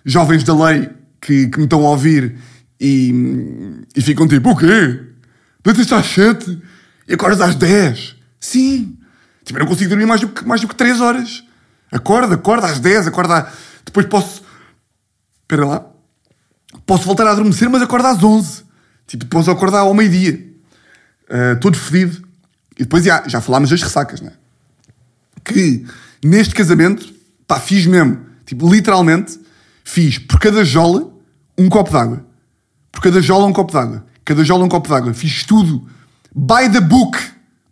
jovens 0.09 0.43
da 0.43 0.55
lei 0.55 0.89
que, 1.21 1.49
que 1.49 1.59
me 1.59 1.65
estão 1.65 1.87
a 1.87 1.91
ouvir 1.91 2.37
e, 2.81 3.85
e 3.95 4.01
ficam 4.01 4.27
tipo: 4.27 4.51
o 4.51 4.57
quê? 4.57 5.01
Deitas 5.65 5.93
às 5.93 6.07
7? 6.07 6.63
E 7.07 7.15
acordas 7.15 7.41
às 7.41 7.55
10. 7.55 8.17
Sim. 8.41 8.97
Tipo, 9.45 9.59
eu 9.59 9.65
não 9.65 9.69
consigo 9.69 9.91
dormir 9.91 10.07
mais 10.07 10.21
do 10.21 10.29
que, 10.29 10.45
mais 10.45 10.61
do 10.61 10.69
que 10.69 10.75
3 10.75 11.01
horas. 11.01 11.45
Acorda, 11.91 12.35
acorda 12.35 12.67
às 12.67 12.81
10, 12.81 13.07
acorda. 13.07 13.51
Depois 13.85 14.07
posso. 14.07 14.43
Espera 15.43 15.67
lá. 15.67 15.87
Posso 16.87 17.05
voltar 17.05 17.27
a 17.27 17.33
adormecer, 17.33 17.69
mas 17.69 17.83
acorda 17.83 18.11
às 18.11 18.23
11. 18.23 18.65
Tipo, 19.07 19.25
depois 19.25 19.49
acordar 19.49 19.81
ao 19.81 19.95
meio-dia. 19.95 20.47
Uh, 21.25 21.59
todo 21.61 21.77
fedido. 21.77 22.27
E 22.79 22.85
depois 22.85 23.05
já, 23.05 23.27
já 23.27 23.41
falámos 23.41 23.71
das 23.71 23.83
ressacas, 23.83 24.21
né? 24.21 24.33
Que 25.45 25.85
neste 26.23 26.55
casamento, 26.55 27.13
pá, 27.47 27.59
fiz 27.59 27.87
mesmo. 27.87 28.21
Tipo, 28.45 28.71
literalmente, 28.73 29.39
fiz 29.89 30.19
por 30.19 30.39
cada 30.39 30.65
jola 30.65 31.11
um 31.57 31.69
copo 31.69 31.91
d'água. 31.91 32.25
Por 32.93 33.01
cada 33.01 33.23
jola 33.23 33.47
um 33.47 33.53
copo 33.55 33.73
d'água. 33.73 34.05
Cada 34.23 34.45
jola 34.45 34.65
um 34.65 34.69
copo 34.69 34.87
d'água. 34.87 35.15
Fiz 35.15 35.45
tudo 35.45 35.89
by 36.35 36.71
the 36.71 36.81
book, 36.81 37.19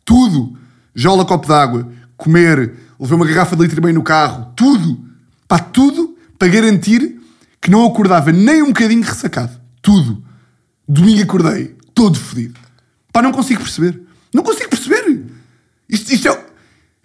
tudo. 0.03 0.57
Jola 0.95 1.27
copo 1.27 1.47
d'água, 1.47 1.87
comer, 2.17 2.75
levei 2.99 3.17
uma 3.17 3.27
garrafa 3.27 3.55
de 3.55 3.63
litro 3.63 3.87
e 3.87 3.93
no 3.93 4.03
carro, 4.03 4.51
tudo. 4.57 5.05
Pá, 5.47 5.59
tudo 5.59 6.17
para 6.39 6.49
garantir 6.49 7.21
que 7.61 7.71
não 7.71 7.85
acordava 7.85 8.33
nem 8.33 8.63
um 8.63 8.69
bocadinho 8.69 9.03
ressacado. 9.03 9.53
Tudo. 9.83 10.25
Domingo 10.89 11.23
acordei, 11.23 11.77
todo 11.95 12.19
fodido. 12.19 12.59
Pá, 13.13 13.21
não 13.21 13.31
consigo 13.31 13.61
perceber. 13.61 14.01
Não 14.33 14.43
consigo 14.43 14.71
perceber. 14.71 15.23
Isto, 15.89 16.15
isto 16.15 16.29
é... 16.29 16.47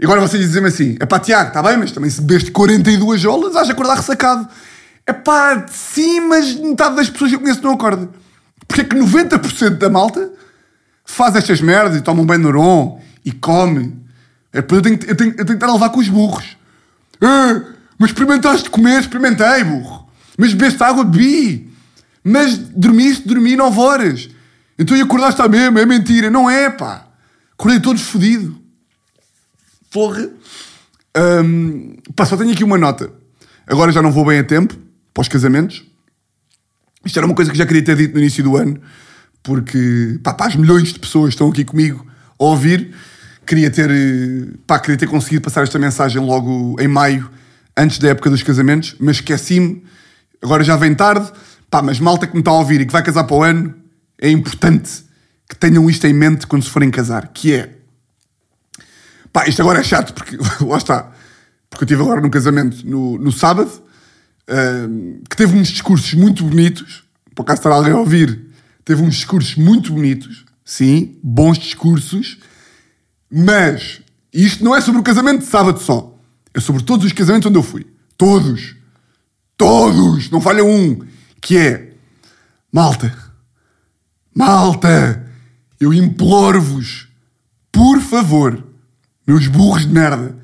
Agora 0.02 0.22
vocês 0.22 0.42
dizem-me 0.42 0.70
assim, 0.70 0.96
é 1.00 1.06
pá, 1.06 1.20
Tiago, 1.20 1.50
está 1.50 1.62
bem, 1.62 1.78
mas 1.78 1.92
também 1.92 2.10
se 2.10 2.22
bebeste 2.22 2.50
42 2.52 3.20
jolas, 3.20 3.66
de 3.66 3.72
acordar 3.72 3.98
ressacado. 3.98 4.48
É 5.06 5.14
pá, 5.14 5.66
sim, 5.68 6.22
mas 6.22 6.56
metade 6.56 6.96
das 6.96 7.10
pessoas 7.10 7.32
que 7.32 7.36
eu 7.36 7.42
conheço 7.42 7.64
não 7.64 7.74
acorda. 7.74 8.10
Porque 8.68 8.82
é 8.82 8.84
que 8.84 8.96
90% 8.96 9.78
da 9.78 9.90
malta 9.90 10.32
faz 11.04 11.36
estas 11.36 11.60
merdas 11.62 11.98
e 11.98 12.02
toma 12.02 12.22
um 12.22 12.26
Benuron 12.26 13.02
e 13.26 13.32
come. 13.32 14.00
É, 14.54 14.60
eu, 14.60 14.82
tenho, 14.82 15.00
eu, 15.08 15.16
tenho, 15.16 15.32
eu 15.32 15.36
tenho 15.36 15.46
que 15.46 15.54
estar 15.54 15.68
a 15.68 15.74
levar 15.74 15.90
com 15.90 16.00
os 16.00 16.08
burros. 16.08 16.58
Ah, 17.22 17.62
mas 17.98 18.12
experimentaste 18.12 18.70
comer? 18.70 19.02
Experimentei, 19.02 19.64
burro. 19.64 20.08
Mas 20.38 20.54
bebeste 20.54 20.84
água? 20.84 21.04
Bebi. 21.04 21.72
Mas 22.24 22.58
dormiste, 22.58 23.28
dormi 23.28 23.56
9 23.56 23.80
horas. 23.80 24.30
Então 24.78 24.96
e 24.96 25.02
acordaste 25.02 25.42
à 25.42 25.48
mesma, 25.48 25.82
é 25.82 25.86
mentira. 25.86 26.30
Não 26.30 26.50
é, 26.50 26.70
pá. 26.70 27.08
Acordei 27.54 27.80
todo 27.80 28.00
fodido. 28.00 28.60
Porra. 29.92 30.30
Hum, 31.44 31.96
pá, 32.16 32.26
só 32.26 32.38
tenho 32.38 32.52
aqui 32.52 32.64
uma 32.64 32.78
nota. 32.78 33.12
Agora 33.68 33.92
já 33.92 34.02
não 34.02 34.12
vou 34.12 34.26
bem 34.26 34.40
a 34.40 34.44
tempo 34.44 34.91
para 35.14 35.22
os 35.22 35.28
casamentos. 35.28 35.84
Isto 37.06 37.18
era 37.18 37.26
uma 37.26 37.36
coisa 37.36 37.52
que 37.52 37.58
já 37.58 37.66
queria 37.66 37.84
ter 37.84 37.96
dito 37.96 38.14
no 38.14 38.20
início 38.20 38.44
do 38.44 38.58
ano, 38.58 38.80
porque 39.42 40.20
pá, 40.24 40.34
pá, 40.34 40.48
as 40.48 40.56
milhões 40.56 40.94
de 40.94 41.00
pessoas 41.00 41.30
estão 41.30 41.50
aqui 41.50 41.66
comigo 41.66 42.06
a 42.40 42.44
ouvir. 42.44 42.94
Queria 43.46 43.72
ter, 43.72 43.90
eh, 43.90 44.54
pá, 44.68 44.80
queria 44.80 44.98
ter 44.98 45.08
conseguido 45.08 45.44
passar 45.44 45.64
esta 45.64 45.80
mensagem 45.80 46.22
logo 46.24 46.76
em 46.80 46.88
maio, 46.88 47.30
antes 47.76 47.98
da 47.98 48.10
época 48.10 48.30
dos 48.30 48.44
casamentos, 48.44 48.96
mas 49.00 49.18
esqueci-me. 49.18 49.84
Agora 50.42 50.64
já 50.64 50.76
vem 50.76 50.94
tarde. 50.94 51.32
Pá, 51.70 51.82
mas 51.82 52.00
malta 52.00 52.28
que 52.28 52.34
me 52.34 52.42
está 52.42 52.52
a 52.52 52.56
ouvir 52.56 52.82
e 52.82 52.86
que 52.86 52.92
vai 52.92 53.02
casar 53.02 53.24
para 53.24 53.36
o 53.36 53.44
ano, 53.44 53.74
é 54.20 54.30
importante 54.30 55.06
que 55.50 55.56
tenham 55.56 55.90
isto 55.90 56.06
em 56.06 56.14
mente 56.14 56.46
quando 56.46 56.64
se 56.64 56.70
forem 56.70 56.92
casar, 56.92 57.30
que 57.30 57.54
é... 57.54 57.78
Pá, 59.32 59.48
isto 59.48 59.62
agora 59.62 59.80
é 59.80 59.84
chato, 59.84 60.14
porque 60.14 60.38
lá 60.66 60.78
está. 60.78 61.12
Porque 61.70 61.84
eu 61.84 61.86
estive 61.86 62.02
agora 62.02 62.20
num 62.20 62.30
casamento 62.30 62.86
no, 62.86 63.18
no 63.18 63.32
sábado, 63.32 63.72
que 65.30 65.38
teve 65.38 65.58
uns 65.58 65.70
discursos 65.70 66.14
muito 66.14 66.44
bonitos. 66.44 67.04
Por 67.34 67.44
acaso 67.44 67.60
estar 67.60 67.72
alguém 67.72 67.94
a 67.94 67.98
ouvir, 67.98 68.48
teve 68.84 69.02
uns 69.02 69.16
discursos 69.16 69.56
muito 69.56 69.94
bonitos. 69.94 70.46
Sim, 70.66 71.18
bons 71.24 71.58
discursos. 71.58 72.38
Mas 73.32 74.02
isto 74.34 74.64
não 74.64 74.76
é 74.76 74.82
sobre 74.82 75.00
o 75.00 75.04
casamento 75.04 75.40
de 75.40 75.46
sábado 75.46 75.80
só. 75.80 76.18
É 76.54 76.60
sobre 76.60 76.84
todos 76.84 77.06
os 77.06 77.14
casamentos 77.14 77.48
onde 77.48 77.58
eu 77.58 77.64
fui. 77.64 77.88
Todos. 78.18 78.76
Todos. 79.56 80.30
Não 80.30 80.42
falha 80.42 80.64
um. 80.64 81.00
Que 81.40 81.58
é... 81.58 81.94
Malta. 82.72 83.18
Malta. 84.36 85.28
Eu 85.80 85.94
imploro-vos. 85.94 87.08
Por 87.72 88.02
favor. 88.02 88.64
Meus 89.26 89.48
burros 89.48 89.86
de 89.86 89.94
merda. 89.94 90.38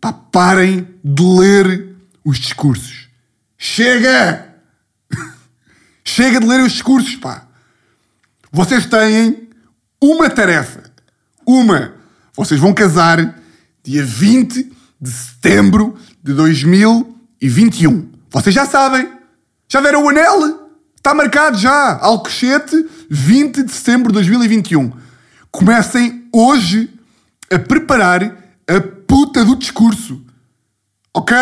Pá, 0.00 0.12
parem 0.12 0.86
de 1.04 1.22
ler 1.22 1.96
os 2.24 2.38
discursos. 2.38 3.01
Chega! 3.64 4.56
Chega 6.04 6.40
de 6.40 6.46
ler 6.48 6.58
os 6.64 6.72
discursos, 6.72 7.14
pá. 7.14 7.46
Vocês 8.50 8.86
têm 8.86 9.48
uma 10.00 10.28
tarefa. 10.28 10.82
Uma. 11.46 11.94
Vocês 12.34 12.58
vão 12.58 12.74
casar 12.74 13.38
dia 13.80 14.04
20 14.04 14.68
de 15.00 15.10
setembro 15.10 15.96
de 16.20 16.34
2021. 16.34 18.10
Vocês 18.30 18.52
já 18.52 18.66
sabem. 18.66 19.08
Já 19.68 19.80
viram 19.80 20.06
o 20.06 20.08
anel? 20.08 20.68
Está 20.96 21.14
marcado 21.14 21.56
já. 21.56 21.98
Alcochete, 21.98 22.74
20 23.08 23.62
de 23.62 23.72
setembro 23.72 24.08
de 24.08 24.14
2021. 24.14 24.92
Comecem 25.52 26.28
hoje 26.32 26.92
a 27.48 27.60
preparar 27.60 28.24
a 28.66 28.80
puta 29.06 29.44
do 29.44 29.54
discurso. 29.54 30.20
Ok? 31.14 31.36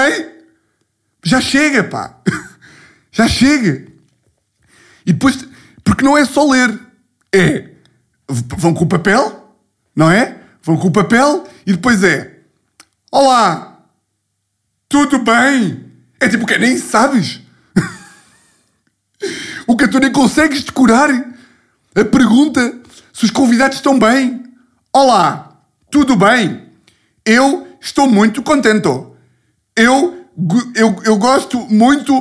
Já 1.25 1.41
chega, 1.41 1.85
pá. 1.85 2.17
Já 3.13 3.29
chega. 3.29 3.87
E 5.05 5.13
depois, 5.13 5.47
porque 5.85 6.05
não 6.05 6.17
é 6.17 6.25
só 6.25 6.49
ler. 6.49 6.79
É, 7.33 7.71
vão 8.29 8.75
com 8.75 8.85
o 8.85 8.89
papel, 8.89 9.55
não 9.95 10.11
é? 10.11 10.41
Vão 10.63 10.77
com 10.77 10.89
o 10.89 10.93
papel 10.93 11.47
e 11.67 11.73
depois 11.73 12.03
é, 12.03 12.41
olá, 13.11 13.79
tudo 14.89 15.19
bem? 15.21 15.93
É 16.19 16.29
tipo 16.29 16.45
o 16.45 16.47
quê? 16.47 16.59
Nem 16.59 16.77
sabes? 16.77 17.41
o 19.67 19.77
que 19.77 19.89
tu 19.89 19.99
nem 19.99 20.13
consegues 20.13 20.65
decorar 20.65 21.09
a 21.95 22.05
pergunta 22.05 22.81
se 23.13 23.25
os 23.25 23.31
convidados 23.31 23.79
estão 23.79 23.99
bem. 23.99 24.45
Olá, 24.93 25.61
tudo 25.91 26.17
bem? 26.17 26.69
Eu 27.25 27.69
estou 27.81 28.09
muito 28.09 28.43
contente. 28.43 28.89
Eu, 29.77 30.20
eu, 30.75 30.97
eu 31.05 31.17
gosto 31.17 31.59
muito 31.69 32.13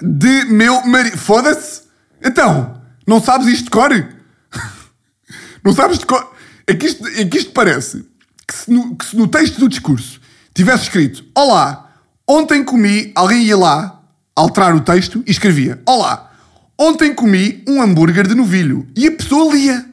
de 0.00 0.44
meu 0.46 0.84
marido. 0.86 1.16
Foda-se! 1.16 1.82
Então, 2.22 2.80
não 3.06 3.22
sabes 3.22 3.46
isto 3.46 3.64
de 3.64 3.70
cor? 3.70 3.90
não 5.64 5.72
sabes 5.72 5.98
de 5.98 6.06
cor? 6.06 6.34
É 6.66 6.74
que 6.74 6.86
isto, 6.86 7.06
é 7.06 7.24
que 7.24 7.38
isto 7.38 7.52
parece 7.52 8.04
que 8.46 8.54
se, 8.54 8.70
no, 8.70 8.96
que 8.96 9.04
se 9.04 9.16
no 9.16 9.26
texto 9.26 9.58
do 9.58 9.68
discurso 9.68 10.20
tivesse 10.54 10.84
escrito 10.84 11.24
Olá, 11.34 11.90
ontem 12.26 12.64
comi. 12.64 13.12
Alguém 13.14 13.44
ia 13.44 13.56
lá 13.56 14.02
alterar 14.34 14.74
o 14.74 14.80
texto 14.80 15.22
e 15.26 15.30
escrevia 15.30 15.80
Olá, 15.86 16.30
ontem 16.78 17.14
comi 17.14 17.64
um 17.66 17.80
hambúrguer 17.82 18.26
de 18.26 18.34
novilho. 18.34 18.86
E 18.96 19.06
a 19.06 19.12
pessoa 19.12 19.54
lia. 19.54 19.84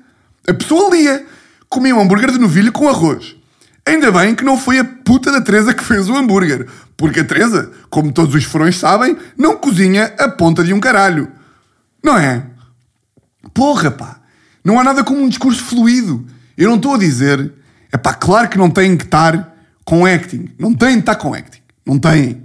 A 0.47 0.53
pessoa 0.53 0.95
lia. 0.95 1.25
Comi 1.69 1.91
um 1.91 1.99
hambúrguer 1.99 2.31
de 2.31 2.39
novilho 2.39 2.71
com 2.71 2.87
arroz. 2.87 3.35
Ainda 3.85 4.11
bem 4.11 4.33
que 4.33 4.43
não 4.43 4.57
foi 4.57 4.79
a 4.79 4.83
puta 4.83 5.31
da 5.31 5.41
Teresa 5.41 5.73
que 5.73 5.83
fez 5.83 6.09
o 6.09 6.15
hambúrguer. 6.15 6.67
Porque 6.97 7.19
a 7.19 7.25
Teresa, 7.25 7.71
como 7.89 8.11
todos 8.11 8.33
os 8.35 8.43
furões 8.45 8.77
sabem, 8.77 9.17
não 9.37 9.57
cozinha 9.57 10.13
a 10.17 10.29
ponta 10.29 10.63
de 10.63 10.73
um 10.73 10.79
caralho. 10.79 11.29
Não 12.03 12.17
é? 12.17 12.45
Porra, 13.53 13.91
pá. 13.91 14.19
Não 14.63 14.79
há 14.79 14.83
nada 14.83 15.03
como 15.03 15.21
um 15.21 15.29
discurso 15.29 15.63
fluido. 15.63 16.25
Eu 16.57 16.69
não 16.69 16.77
estou 16.77 16.95
a 16.95 16.97
dizer... 16.97 17.53
É 17.91 17.97
pá, 17.97 18.13
claro 18.13 18.49
que 18.49 18.57
não 18.57 18.69
têm 18.69 18.97
que 18.97 19.05
estar 19.05 19.55
com 19.83 20.05
acting. 20.05 20.49
Não 20.57 20.73
têm 20.73 20.93
de 20.93 20.99
estar 20.99 21.15
com 21.15 21.33
acting. 21.33 21.61
Não 21.85 21.97
têm. 21.97 22.43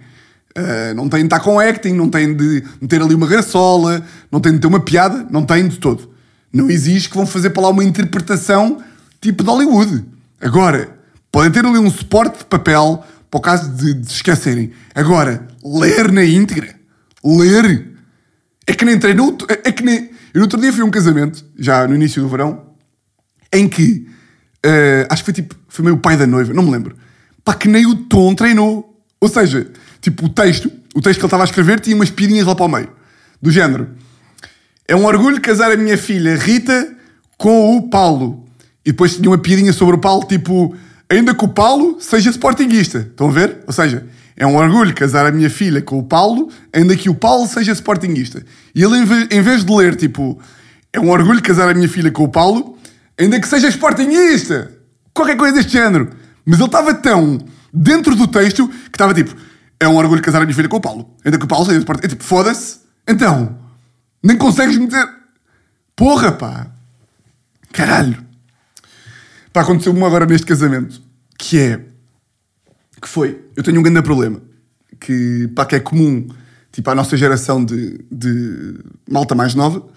Uh, 0.56 0.94
não 0.94 1.08
têm 1.08 1.20
de 1.20 1.26
estar 1.26 1.40
com 1.40 1.58
acting, 1.58 1.92
não 1.92 2.08
têm 2.08 2.34
de 2.34 2.62
meter 2.80 3.02
ali 3.02 3.14
uma 3.14 3.26
graçola, 3.26 4.04
não 4.30 4.40
têm 4.40 4.52
de 4.52 4.58
ter 4.58 4.66
uma 4.66 4.80
piada, 4.80 5.26
não 5.30 5.44
têm 5.44 5.66
de 5.66 5.78
todo. 5.78 6.10
Não 6.52 6.70
exige 6.70 7.08
que 7.08 7.16
vão 7.16 7.26
fazer 7.26 7.50
para 7.50 7.62
lá 7.62 7.68
uma 7.70 7.82
interpretação 7.82 8.80
tipo 9.20 9.42
de 9.42 9.48
Hollywood. 9.48 10.04
Agora, 10.40 11.00
Podem 11.32 11.50
ter 11.50 11.64
ali 11.64 11.78
um 11.78 11.90
suporte 11.90 12.38
de 12.38 12.44
papel 12.44 13.04
para 13.30 13.38
o 13.38 13.40
caso 13.40 13.70
de, 13.70 13.94
de 13.94 14.12
esquecerem. 14.12 14.72
Agora, 14.94 15.46
ler 15.64 16.10
na 16.10 16.24
íntegra. 16.24 16.74
Ler. 17.24 17.88
É 18.66 18.74
que 18.74 18.84
nem 18.84 18.98
treinou. 18.98 19.36
É, 19.64 19.70
que 19.70 19.84
nem. 19.84 20.10
Eu 20.34 20.38
no 20.38 20.42
outro 20.42 20.60
dia 20.60 20.72
fui 20.72 20.82
a 20.82 20.84
um 20.84 20.90
casamento, 20.90 21.44
já 21.56 21.86
no 21.86 21.94
início 21.94 22.20
do 22.20 22.28
verão, 22.28 22.66
em 23.52 23.68
que. 23.68 24.06
Uh, 24.66 25.06
acho 25.08 25.22
que 25.22 25.32
foi 25.32 25.34
tipo. 25.34 25.54
Foi 25.68 25.84
meio 25.84 25.96
pai 25.98 26.16
da 26.16 26.26
noiva, 26.26 26.52
não 26.52 26.64
me 26.64 26.70
lembro. 26.70 26.96
Pá, 27.44 27.54
que 27.54 27.68
nem 27.68 27.86
o 27.86 27.94
tom 27.94 28.34
treinou. 28.34 29.00
Ou 29.20 29.28
seja, 29.28 29.70
tipo, 30.00 30.26
o 30.26 30.28
texto, 30.28 30.70
o 30.94 31.00
texto 31.00 31.18
que 31.18 31.24
ele 31.24 31.26
estava 31.26 31.44
a 31.44 31.46
escrever 31.46 31.78
tinha 31.78 31.94
umas 31.94 32.10
pirinhas 32.10 32.46
lá 32.46 32.54
para 32.54 32.66
o 32.66 32.68
meio. 32.68 32.90
Do 33.40 33.50
género. 33.50 33.88
É 34.88 34.96
um 34.96 35.04
orgulho 35.04 35.40
casar 35.40 35.70
a 35.70 35.76
minha 35.76 35.96
filha 35.96 36.36
Rita 36.36 36.96
com 37.38 37.76
o 37.76 37.88
Paulo. 37.88 38.44
E 38.84 38.90
depois 38.90 39.16
tinha 39.16 39.30
uma 39.30 39.38
piadinha 39.38 39.72
sobre 39.72 39.94
o 39.94 39.98
Paulo, 39.98 40.26
tipo 40.26 40.74
ainda 41.10 41.34
que 41.34 41.44
o 41.44 41.48
Paulo 41.48 41.96
seja 42.00 42.30
sportinguista. 42.30 42.98
Estão 43.00 43.28
a 43.28 43.32
ver? 43.32 43.58
Ou 43.66 43.72
seja, 43.72 44.06
é 44.36 44.46
um 44.46 44.56
orgulho 44.56 44.94
casar 44.94 45.26
a 45.26 45.32
minha 45.32 45.50
filha 45.50 45.82
com 45.82 45.98
o 45.98 46.04
Paulo, 46.04 46.48
ainda 46.72 46.96
que 46.96 47.10
o 47.10 47.14
Paulo 47.14 47.46
seja 47.48 47.72
sportinguista. 47.72 48.44
E 48.74 48.82
ele, 48.82 48.96
em 49.30 49.42
vez 49.42 49.64
de 49.64 49.72
ler, 49.72 49.96
tipo, 49.96 50.40
é 50.92 51.00
um 51.00 51.10
orgulho 51.10 51.42
casar 51.42 51.68
a 51.68 51.74
minha 51.74 51.88
filha 51.88 52.10
com 52.10 52.24
o 52.24 52.28
Paulo, 52.28 52.78
ainda 53.18 53.40
que 53.40 53.48
seja 53.48 53.68
sportinguista. 53.68 54.72
Qualquer 55.12 55.36
coisa 55.36 55.56
deste 55.56 55.72
género. 55.72 56.10
Mas 56.46 56.58
ele 56.58 56.66
estava 56.66 56.94
tão 56.94 57.38
dentro 57.74 58.14
do 58.14 58.26
texto 58.28 58.68
que 58.68 58.94
estava 58.94 59.12
tipo, 59.12 59.34
é 59.78 59.88
um 59.88 59.96
orgulho 59.96 60.22
casar 60.22 60.40
a 60.40 60.44
minha 60.44 60.54
filha 60.54 60.68
com 60.68 60.76
o 60.76 60.80
Paulo, 60.80 61.14
ainda 61.24 61.36
que 61.36 61.44
o 61.44 61.48
Paulo 61.48 61.66
seja 61.66 61.78
sportinguista. 61.78 62.14
É 62.14 62.16
tipo, 62.16 62.24
foda-se. 62.24 62.78
Então, 63.06 63.58
nem 64.22 64.36
consegues 64.36 64.78
meter. 64.78 65.08
Porra, 65.96 66.32
pá. 66.32 66.68
Caralho. 67.72 68.29
Pá, 69.52 69.62
aconteceu-me 69.62 70.02
agora 70.04 70.26
neste 70.26 70.46
casamento, 70.46 71.02
que 71.36 71.58
é, 71.58 71.80
que 73.00 73.08
foi, 73.08 73.44
eu 73.56 73.62
tenho 73.62 73.80
um 73.80 73.82
grande 73.82 74.02
problema, 74.02 74.40
que, 75.00 75.48
pá, 75.56 75.66
que 75.66 75.74
é 75.74 75.80
comum, 75.80 76.28
tipo, 76.70 76.88
à 76.88 76.94
nossa 76.94 77.16
geração 77.16 77.64
de, 77.64 77.98
de 78.10 78.78
malta 79.10 79.34
mais 79.34 79.54
nova, 79.54 79.80
ou 79.80 79.90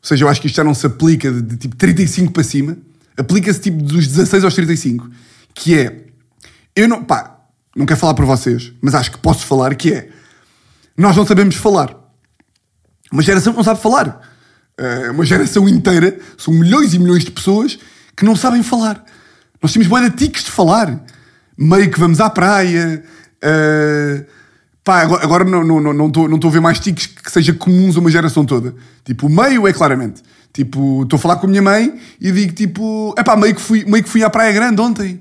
seja, 0.00 0.24
eu 0.24 0.28
acho 0.28 0.40
que 0.40 0.46
isto 0.46 0.56
já 0.56 0.62
não 0.62 0.74
se 0.74 0.86
aplica 0.86 1.32
de, 1.32 1.42
de 1.42 1.56
tipo 1.56 1.74
35 1.74 2.32
para 2.32 2.44
cima, 2.44 2.76
aplica-se 3.16 3.60
tipo 3.60 3.82
dos 3.82 4.06
16 4.06 4.44
aos 4.44 4.54
35, 4.54 5.10
que 5.52 5.76
é, 5.76 6.06
eu 6.76 6.86
não, 6.86 7.02
pá, 7.02 7.40
não 7.74 7.84
quero 7.84 7.98
falar 7.98 8.14
para 8.14 8.24
vocês, 8.24 8.72
mas 8.80 8.94
acho 8.94 9.10
que 9.10 9.18
posso 9.18 9.44
falar, 9.44 9.74
que 9.74 9.92
é, 9.92 10.10
nós 10.96 11.16
não 11.16 11.26
sabemos 11.26 11.56
falar. 11.56 11.96
Uma 13.10 13.22
geração 13.22 13.52
que 13.52 13.56
não 13.56 13.64
sabe 13.64 13.80
falar. 13.80 14.20
Uh, 14.80 15.12
uma 15.12 15.24
geração 15.24 15.68
inteira, 15.68 16.18
são 16.38 16.54
milhões 16.54 16.94
e 16.94 16.98
milhões 16.98 17.24
de 17.24 17.30
pessoas 17.30 17.78
que 18.22 18.24
não 18.24 18.36
sabem 18.36 18.62
falar. 18.62 19.04
Nós 19.60 19.72
temos 19.72 19.88
boa 19.88 20.08
de 20.08 20.16
tiques 20.16 20.44
de 20.44 20.50
falar. 20.52 21.04
Meio 21.58 21.90
que 21.90 21.98
vamos 21.98 22.20
à 22.20 22.30
praia. 22.30 23.02
Uh, 23.42 24.24
pá, 24.84 25.00
agora, 25.00 25.24
agora 25.24 25.44
não 25.44 25.62
estou 25.62 25.82
não, 25.82 25.92
não, 25.92 26.08
não, 26.08 26.28
não 26.28 26.48
a 26.48 26.52
ver 26.52 26.60
mais 26.60 26.78
tiques 26.78 27.06
que 27.06 27.32
sejam 27.32 27.56
comuns 27.56 27.96
a 27.96 28.00
uma 28.00 28.12
geração 28.12 28.44
toda. 28.44 28.76
Tipo, 29.04 29.28
meio 29.28 29.66
é 29.66 29.72
claramente. 29.72 30.22
Tipo, 30.52 31.02
estou 31.02 31.16
a 31.16 31.20
falar 31.20 31.36
com 31.36 31.48
a 31.48 31.50
minha 31.50 31.62
mãe 31.62 31.98
e 32.20 32.30
digo 32.30 32.52
tipo, 32.52 33.12
é 33.18 33.24
pá, 33.24 33.34
meio 33.34 33.56
que 33.56 33.60
fui, 33.60 33.84
meio 33.84 34.04
que 34.04 34.08
fui 34.08 34.22
à 34.22 34.30
Praia 34.30 34.52
Grande 34.52 34.80
ontem. 34.80 35.20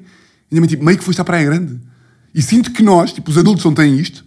E 0.51 0.53
minha 0.53 0.61
mãe, 0.61 0.69
tipo, 0.69 0.85
meio 0.85 0.99
que 0.99 1.03
foste 1.03 1.19
à 1.19 1.23
Praia 1.23 1.43
Grande. 1.43 1.79
E 2.35 2.41
sinto 2.43 2.69
que 2.69 2.83
nós, 2.83 3.11
tipo, 3.13 3.31
os 3.31 3.37
adultos 3.37 3.65
não 3.65 3.73
têm 3.73 3.95
isto. 3.95 4.23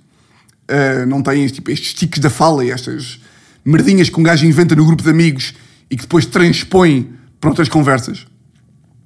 Uh, 0.68 1.06
não 1.06 1.22
têm 1.22 1.46
tipo, 1.46 1.70
estes 1.70 1.94
tiques 1.94 2.18
da 2.18 2.28
fala 2.28 2.64
e 2.64 2.72
estas 2.72 3.20
merdinhas 3.64 4.08
que 4.08 4.18
um 4.18 4.22
gajo 4.24 4.44
inventa 4.44 4.74
no 4.74 4.84
grupo 4.84 5.02
de 5.04 5.10
amigos 5.10 5.54
e 5.88 5.96
que 5.96 6.02
depois 6.02 6.26
transpõe 6.26 7.12
para 7.38 7.50
outras 7.50 7.68
conversas. 7.68 8.26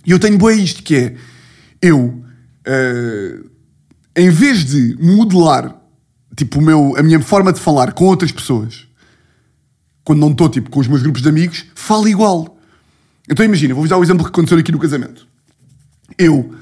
E 0.08 0.10
eu 0.10 0.18
tenho 0.18 0.38
boa 0.38 0.54
isto, 0.54 0.82
que 0.82 0.96
é, 0.96 1.14
eu, 1.82 2.24
eh, 2.64 3.40
em 4.16 4.30
vez 4.30 4.64
de 4.64 4.96
modelar, 4.98 5.78
tipo, 6.34 6.60
o 6.60 6.62
meu, 6.62 6.94
a 6.96 7.02
minha 7.02 7.20
forma 7.20 7.52
de 7.52 7.60
falar 7.60 7.92
com 7.92 8.06
outras 8.06 8.32
pessoas, 8.32 8.88
quando 10.02 10.20
não 10.20 10.30
estou, 10.30 10.48
tipo, 10.48 10.70
com 10.70 10.80
os 10.80 10.88
meus 10.88 11.02
grupos 11.02 11.20
de 11.20 11.28
amigos, 11.28 11.66
falo 11.74 12.08
igual. 12.08 12.58
Então 13.28 13.44
imagina, 13.44 13.74
vou-vos 13.74 13.90
dar 13.90 13.98
o 13.98 14.02
exemplo 14.02 14.24
que 14.24 14.30
aconteceu 14.30 14.56
aqui 14.56 14.72
no 14.72 14.78
casamento. 14.78 15.28
Eu, 16.16 16.54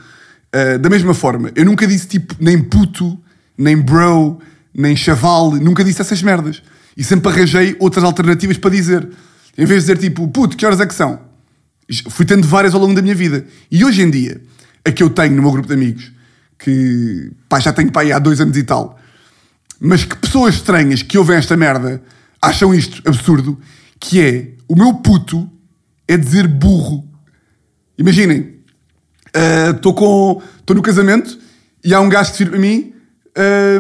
eh, 0.50 0.76
da 0.78 0.90
mesma 0.90 1.14
forma, 1.14 1.52
eu 1.54 1.64
nunca 1.64 1.86
disse, 1.86 2.08
tipo, 2.08 2.34
nem 2.40 2.60
puto, 2.60 3.16
nem 3.56 3.76
bro, 3.76 4.40
nem 4.74 4.96
chaval, 4.96 5.52
nunca 5.52 5.84
disse 5.84 6.00
essas 6.00 6.20
merdas. 6.20 6.64
E 6.96 7.04
sempre 7.04 7.30
arranjei 7.30 7.76
outras 7.78 8.02
alternativas 8.02 8.58
para 8.58 8.70
dizer. 8.70 9.08
Em 9.56 9.64
vez 9.64 9.84
de 9.84 9.94
dizer, 9.94 9.98
tipo, 9.98 10.26
puto, 10.26 10.56
que 10.56 10.66
horas 10.66 10.80
é 10.80 10.86
que 10.86 10.94
são? 10.96 11.25
Fui 12.10 12.24
tendo 12.26 12.46
várias 12.46 12.74
ao 12.74 12.80
longo 12.80 12.94
da 12.94 13.02
minha 13.02 13.14
vida. 13.14 13.46
E 13.70 13.84
hoje 13.84 14.02
em 14.02 14.10
dia, 14.10 14.40
a 14.84 14.90
que 14.90 15.02
eu 15.02 15.10
tenho 15.10 15.34
no 15.36 15.42
meu 15.42 15.52
grupo 15.52 15.68
de 15.68 15.74
amigos, 15.74 16.10
que 16.58 17.30
pá, 17.48 17.60
já 17.60 17.72
tenho 17.72 17.92
pá, 17.92 18.00
aí 18.00 18.12
há 18.12 18.18
dois 18.18 18.40
anos 18.40 18.56
e 18.56 18.62
tal, 18.62 18.98
mas 19.80 20.04
que 20.04 20.16
pessoas 20.16 20.54
estranhas 20.54 21.02
que 21.02 21.18
ouvem 21.18 21.36
esta 21.36 21.56
merda 21.56 22.02
acham 22.40 22.74
isto 22.74 23.02
absurdo, 23.08 23.58
que 24.00 24.20
é 24.20 24.48
o 24.68 24.74
meu 24.74 24.94
puto 24.94 25.50
é 26.08 26.16
dizer 26.16 26.46
burro. 26.48 27.06
Imaginem, 27.98 28.54
estou 29.74 29.94
com 29.94 30.42
estou 30.58 30.74
no 30.74 30.82
casamento 30.82 31.38
e 31.84 31.92
há 31.94 32.00
um 32.00 32.08
gajo 32.08 32.32
que 32.32 32.38
vira 32.38 32.50
para 32.50 32.60
mim, 32.60 32.92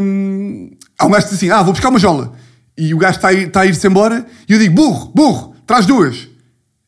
hum, 0.02 0.70
há 0.98 1.06
um 1.06 1.10
gajo 1.10 1.26
que 1.26 1.30
diz 1.32 1.38
assim, 1.38 1.50
ah, 1.50 1.62
vou 1.62 1.72
buscar 1.72 1.88
uma 1.88 1.98
jola. 1.98 2.34
E 2.78 2.92
o 2.94 2.98
gajo 2.98 3.16
está 3.16 3.28
a, 3.28 3.32
ir- 3.32 3.46
está 3.48 3.60
a 3.62 3.66
ir-se 3.66 3.86
embora 3.86 4.26
e 4.48 4.52
eu 4.52 4.58
digo, 4.58 4.74
burro, 4.74 5.10
burro, 5.14 5.54
traz 5.66 5.86
duas. 5.86 6.28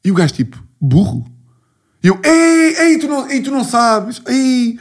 E 0.04 0.10
o 0.10 0.14
gajo 0.14 0.34
tipo, 0.34 0.62
burro? 0.80 1.24
E 2.02 2.08
eu, 2.08 2.20
ei, 2.24 2.76
ei, 2.78 2.98
tu 2.98 3.08
não, 3.08 3.28
ei, 3.28 3.40
tu 3.42 3.50
não 3.50 3.64
sabes, 3.64 4.22
ei. 4.26 4.78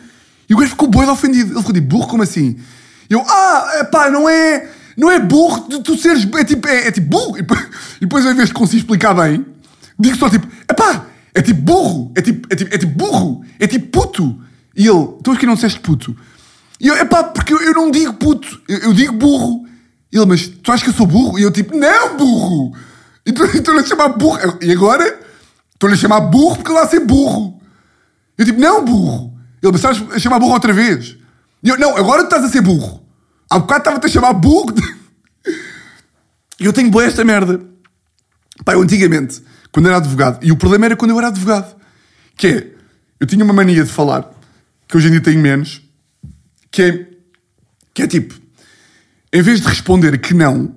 E 0.50 0.54
o 0.54 0.58
gajo 0.58 0.70
ficou 0.72 0.88
boido 0.88 1.12
ofendido. 1.12 1.52
Ele 1.52 1.60
ficou 1.60 1.74
tipo, 1.74 1.88
burro, 1.88 2.08
como 2.08 2.24
assim? 2.24 2.58
E 3.10 3.14
eu, 3.14 3.22
ah, 3.28 3.88
pá, 3.92 4.10
não 4.10 4.30
é, 4.30 4.70
não 4.96 5.10
é 5.12 5.20
burro, 5.20 5.62
tu, 5.62 5.82
tu 5.82 5.98
seres, 5.98 6.28
é 6.36 6.44
tipo, 6.44 6.68
é, 6.68 6.88
é 6.88 6.92
tipo 6.92 7.08
burro. 7.08 7.38
E 7.38 7.42
depois, 7.42 7.62
e 7.98 8.00
depois, 8.02 8.26
em 8.26 8.34
vez 8.34 8.50
de 8.50 8.54
conseguir 8.54 8.78
explicar 8.78 9.14
bem, 9.14 9.46
digo 10.00 10.16
só 10.18 10.30
tipo, 10.30 10.48
é 10.68 10.74
pá, 10.74 11.06
é 11.34 11.42
tipo 11.42 11.62
burro, 11.62 12.12
é 12.16 12.22
tipo, 12.22 12.48
é 12.52 12.56
tipo, 12.56 12.74
é 12.76 12.78
tipo 12.78 12.94
burro, 12.94 13.44
é 13.60 13.68
tipo 13.68 13.88
puto. 13.88 14.40
E 14.76 14.88
ele, 14.88 15.08
então 15.20 15.36
que 15.36 15.46
não 15.46 15.56
disseste 15.56 15.80
puto? 15.80 16.16
E 16.80 16.88
eu, 16.88 16.96
é 16.96 17.04
pá, 17.04 17.24
porque 17.24 17.52
eu, 17.54 17.60
eu 17.62 17.74
não 17.74 17.90
digo 17.90 18.14
puto, 18.14 18.62
eu, 18.68 18.78
eu 18.80 18.94
digo 18.94 19.14
burro. 19.14 19.66
E 20.12 20.18
ele, 20.18 20.26
mas 20.28 20.48
tu 20.48 20.72
achas 20.72 20.84
que 20.84 20.90
eu 20.90 20.94
sou 20.94 21.08
burro? 21.08 21.38
E 21.40 21.42
eu 21.42 21.52
tipo, 21.52 21.76
não, 21.76 22.16
burro. 22.16 22.74
E 23.26 23.32
tu- 23.34 23.44
e 23.46 23.58
estou-lhe 23.58 23.80
a 23.82 23.86
chamar 23.86 24.10
burro. 24.10 24.40
E 24.62 24.72
agora 24.72 25.20
estou-lhe 25.78 25.94
a 25.94 25.98
chamar 25.98 26.22
burro 26.22 26.56
porque 26.58 26.72
lá 26.72 26.88
ser 26.88 27.00
burro. 27.00 27.62
Eu 28.38 28.46
tipo, 28.46 28.60
não, 28.60 28.84
burro. 28.84 29.38
Ele, 29.62 29.76
estás 29.76 30.02
a 30.12 30.20
chamar 30.20 30.40
burro 30.40 30.54
outra 30.54 30.74
vez? 30.74 31.16
E 31.64 31.70
eu, 31.70 31.78
não, 31.78 31.96
agora 31.96 32.24
tu 32.24 32.26
estás 32.26 32.44
a 32.44 32.50
ser 32.50 32.62
burro. 32.62 33.06
Há 33.50 33.60
bocado 33.60 33.82
estava-te 33.82 34.06
a 34.06 34.10
chamar 34.10 34.34
burro. 34.34 34.74
E 36.60 36.66
eu 36.66 36.74
tenho 36.74 36.90
boa 36.90 37.06
esta 37.06 37.24
merda. 37.24 37.62
Pá, 38.66 38.74
eu 38.74 38.82
antigamente, 38.82 39.44
quando 39.72 39.86
era 39.86 39.98
advogado, 39.98 40.44
e 40.44 40.52
o 40.52 40.58
problema 40.58 40.88
era 40.88 40.96
quando 40.96 41.12
eu 41.12 41.18
era 41.20 41.28
advogado, 41.28 41.76
que 42.36 42.48
é, 42.48 42.72
eu 43.20 43.28
tinha 43.28 43.46
uma 43.46 43.54
mania 43.54 43.84
de 43.84 43.92
falar, 43.92 44.28
que 44.88 44.98
hoje 44.98 45.08
em 45.08 45.12
dia 45.12 45.22
tenho 45.22 45.40
menos, 45.40 45.84
que 46.72 46.82
é, 46.82 47.08
que 47.94 48.02
é 48.02 48.08
tipo, 48.08 48.34
em 49.32 49.42
vez 49.44 49.62
de 49.62 49.68
responder 49.68 50.20
que 50.20 50.34
não, 50.34 50.76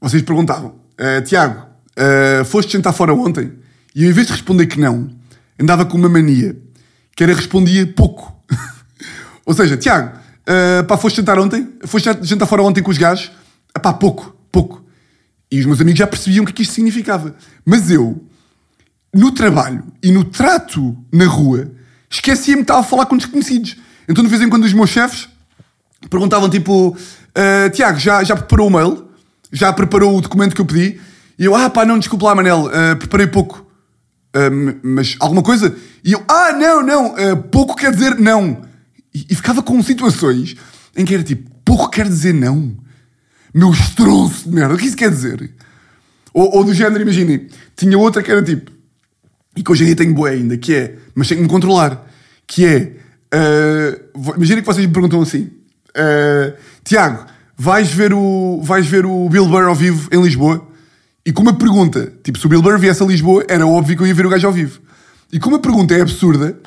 vocês 0.00 0.22
perguntavam, 0.22 0.76
"Ah, 0.96 1.20
Tiago, 1.20 1.66
ah, 1.96 2.44
foste 2.44 2.72
jantar 2.74 2.92
fora 2.92 3.12
ontem? 3.12 3.52
E 3.98 4.04
eu, 4.04 4.10
em 4.10 4.12
vez 4.12 4.28
de 4.28 4.32
responder 4.32 4.68
que 4.68 4.78
não, 4.78 5.10
andava 5.58 5.84
com 5.84 5.98
uma 5.98 6.08
mania, 6.08 6.56
que 7.16 7.24
era 7.24 7.34
respondia 7.34 7.84
pouco. 7.84 8.32
Ou 9.44 9.52
seja, 9.52 9.76
Tiago, 9.76 10.16
ah, 10.46 10.84
pá, 10.84 10.96
foste 10.96 11.16
jantar 11.16 11.36
ontem? 11.36 11.68
Foste 11.84 12.08
jantar 12.22 12.46
fora 12.46 12.62
ontem 12.62 12.80
com 12.80 12.92
os 12.92 12.96
gajos? 12.96 13.32
Ah, 13.74 13.80
pá, 13.80 13.92
pouco, 13.92 14.36
pouco. 14.52 14.84
E 15.50 15.58
os 15.58 15.66
meus 15.66 15.80
amigos 15.80 15.98
já 15.98 16.06
percebiam 16.06 16.44
o 16.44 16.46
que 16.46 16.52
é 16.52 16.54
que 16.54 16.62
isto 16.62 16.74
significava. 16.74 17.34
Mas 17.66 17.90
eu, 17.90 18.24
no 19.12 19.32
trabalho 19.32 19.82
e 20.00 20.12
no 20.12 20.22
trato 20.22 20.96
na 21.12 21.26
rua, 21.26 21.68
esquecia-me 22.08 22.62
de 22.62 22.64
estar 22.66 22.78
a 22.78 22.84
falar 22.84 23.06
com 23.06 23.16
desconhecidos. 23.16 23.78
Então, 24.08 24.22
de 24.22 24.30
vez 24.30 24.40
em 24.40 24.48
quando, 24.48 24.62
os 24.62 24.72
meus 24.72 24.90
chefes 24.90 25.28
perguntavam 26.08 26.48
tipo: 26.48 26.96
"Ah, 27.34 27.68
Tiago, 27.70 27.98
já, 27.98 28.22
já 28.22 28.36
preparou 28.36 28.68
o 28.68 28.70
mail? 28.70 29.08
Já 29.50 29.72
preparou 29.72 30.16
o 30.16 30.20
documento 30.20 30.54
que 30.54 30.60
eu 30.60 30.66
pedi? 30.66 31.00
E 31.36 31.44
eu: 31.44 31.56
Ah, 31.56 31.68
pá, 31.68 31.84
não, 31.84 31.98
desculpa 31.98 32.26
lá, 32.26 32.36
Manel, 32.36 32.70
ah, 32.72 32.94
preparei 32.94 33.26
pouco. 33.26 33.67
"Ah, 34.32 34.46
m- 34.50 34.76
mas 34.82 35.16
alguma 35.20 35.42
coisa? 35.42 35.74
E 36.04 36.12
eu: 36.12 36.22
Ah, 36.28 36.52
não, 36.52 36.82
não, 36.82 37.14
ah, 37.16 37.36
pouco 37.36 37.74
quer 37.76 37.92
dizer 37.92 38.18
não. 38.18 38.62
E, 39.14 39.26
e 39.30 39.34
ficava 39.34 39.62
com 39.62 39.82
situações 39.82 40.56
em 40.96 41.04
que 41.04 41.14
era 41.14 41.22
tipo: 41.22 41.50
Pouco 41.64 41.88
quer 41.88 42.06
dizer 42.08 42.32
não. 42.34 42.76
Meu 43.54 43.70
estronço 43.72 44.48
de 44.48 44.54
merda, 44.54 44.74
o 44.74 44.78
que 44.78 44.86
isso 44.86 44.96
quer 44.96 45.10
dizer? 45.10 45.50
Ou, 46.34 46.56
ou 46.56 46.64
do 46.64 46.74
género, 46.74 47.02
imaginem, 47.02 47.48
tinha 47.74 47.96
outra 47.98 48.22
que 48.22 48.30
era 48.30 48.42
tipo, 48.42 48.70
e 49.56 49.62
que 49.62 49.72
hoje 49.72 49.82
em 49.82 49.86
dia 49.86 49.96
tenho 49.96 50.14
boa 50.14 50.28
ainda, 50.28 50.56
que 50.58 50.74
é, 50.74 50.96
mas 51.14 51.26
tenho 51.26 51.38
que 51.40 51.44
me 51.44 51.50
controlar, 51.50 52.06
que 52.46 52.64
é, 52.66 52.92
uh, 53.34 54.00
vo- 54.14 54.34
imaginem 54.36 54.60
que 54.62 54.66
vocês 54.66 54.86
me 54.86 54.92
perguntam 54.92 55.22
assim, 55.22 55.50
uh, 55.96 56.54
Tiago, 56.84 57.24
vais 57.56 57.90
ver, 57.90 58.12
o, 58.12 58.60
vais 58.62 58.86
ver 58.86 59.06
o 59.06 59.28
Bill 59.30 59.46
Burr 59.46 59.64
ao 59.66 59.74
vivo 59.74 60.08
em 60.12 60.22
Lisboa? 60.22 60.67
E 61.28 61.32
com 61.32 61.42
uma 61.42 61.52
pergunta, 61.52 62.10
tipo, 62.24 62.38
se 62.38 62.46
o 62.46 62.48
Bill 62.48 62.62
Burr 62.62 62.78
viesse 62.78 63.02
a 63.02 63.06
Lisboa, 63.06 63.44
era 63.46 63.66
óbvio 63.66 63.94
que 63.94 64.02
eu 64.02 64.06
ia 64.06 64.14
ver 64.14 64.24
o 64.24 64.30
gajo 64.30 64.46
ao 64.46 64.52
vivo. 64.52 64.80
E 65.30 65.38
como 65.38 65.56
a 65.56 65.58
pergunta 65.58 65.92
é 65.92 66.00
absurda, 66.00 66.58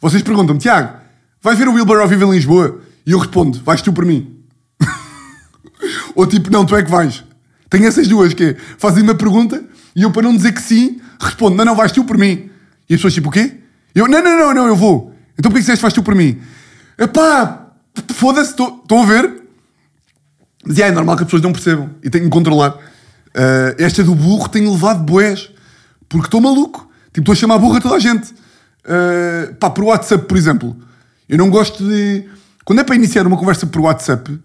vocês 0.00 0.22
perguntam-me, 0.22 0.58
Tiago, 0.58 0.96
vais 1.42 1.58
ver 1.58 1.68
o 1.68 1.72
Bill 1.74 2.00
ao 2.00 2.08
vivo 2.08 2.24
em 2.24 2.30
Lisboa? 2.30 2.80
E 3.04 3.10
eu 3.10 3.18
respondo, 3.18 3.60
vais 3.62 3.82
tu 3.82 3.92
por 3.92 4.06
mim. 4.06 4.38
Ou 6.16 6.26
tipo, 6.26 6.50
não, 6.50 6.64
tu 6.64 6.74
é 6.74 6.82
que 6.82 6.90
vais. 6.90 7.22
Tenho 7.68 7.84
essas 7.86 8.08
duas, 8.08 8.32
que 8.32 8.42
é, 8.42 8.56
fazem 8.78 9.02
uma 9.02 9.14
pergunta 9.14 9.62
e 9.94 10.00
eu, 10.00 10.10
para 10.10 10.22
não 10.22 10.34
dizer 10.34 10.52
que 10.52 10.62
sim, 10.62 10.98
respondo, 11.20 11.54
não, 11.54 11.66
não, 11.66 11.76
vais 11.76 11.92
tu 11.92 12.02
por 12.02 12.16
mim. 12.16 12.48
E 12.88 12.94
as 12.94 13.00
pessoas, 13.00 13.12
tipo, 13.12 13.28
o 13.28 13.30
quê? 13.30 13.58
Eu, 13.94 14.08
não, 14.08 14.24
não, 14.24 14.38
não, 14.38 14.54
não, 14.54 14.66
eu 14.66 14.76
vou. 14.76 15.12
Então 15.38 15.50
porquê 15.50 15.56
que 15.56 15.60
disseste 15.60 15.82
vais 15.82 15.92
tu 15.92 16.02
por 16.02 16.14
mim? 16.14 16.40
Epá, 16.96 17.66
foda-se, 18.14 18.52
estão 18.52 19.02
a 19.02 19.04
ver? 19.04 19.42
Mas 20.64 20.78
é, 20.78 20.88
é 20.88 20.90
normal 20.90 21.16
que 21.16 21.22
as 21.24 21.26
pessoas 21.26 21.42
não 21.42 21.52
percebam 21.52 21.90
e 22.02 22.08
tenho 22.08 22.24
que 22.24 22.30
controlar. 22.30 22.95
Ah, 23.36 23.74
esta 23.78 24.02
do 24.02 24.14
burro 24.14 24.48
tenho 24.48 24.70
levado 24.72 25.02
boés, 25.04 25.50
porque 26.08 26.26
estou 26.26 26.40
maluco. 26.40 26.90
Tipo, 27.12 27.20
estou 27.20 27.32
a 27.32 27.36
chamar 27.36 27.58
burro 27.58 27.76
a 27.76 27.80
toda 27.80 27.94
a 27.96 27.98
gente. 27.98 28.34
Ah, 28.84 29.52
pá, 29.60 29.70
por 29.70 29.84
WhatsApp, 29.84 30.24
por 30.26 30.36
exemplo. 30.36 30.76
Eu 31.28 31.36
não 31.38 31.50
gosto 31.50 31.84
de. 31.86 32.24
Quando 32.64 32.80
é 32.80 32.84
para 32.84 32.94
iniciar 32.96 33.26
uma 33.26 33.36
conversa 33.36 33.66
por 33.66 33.80
WhatsApp, 33.82 34.38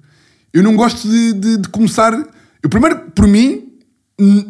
eu 0.54 0.62
não 0.64 0.76
gosto 0.76 1.08
de, 1.08 1.34
de- 1.34 1.58
de 1.58 1.70
começar. 1.70 2.12
Eu 2.62 2.70
primeiro, 2.70 3.00
por 3.16 3.28
mim, 3.28 3.70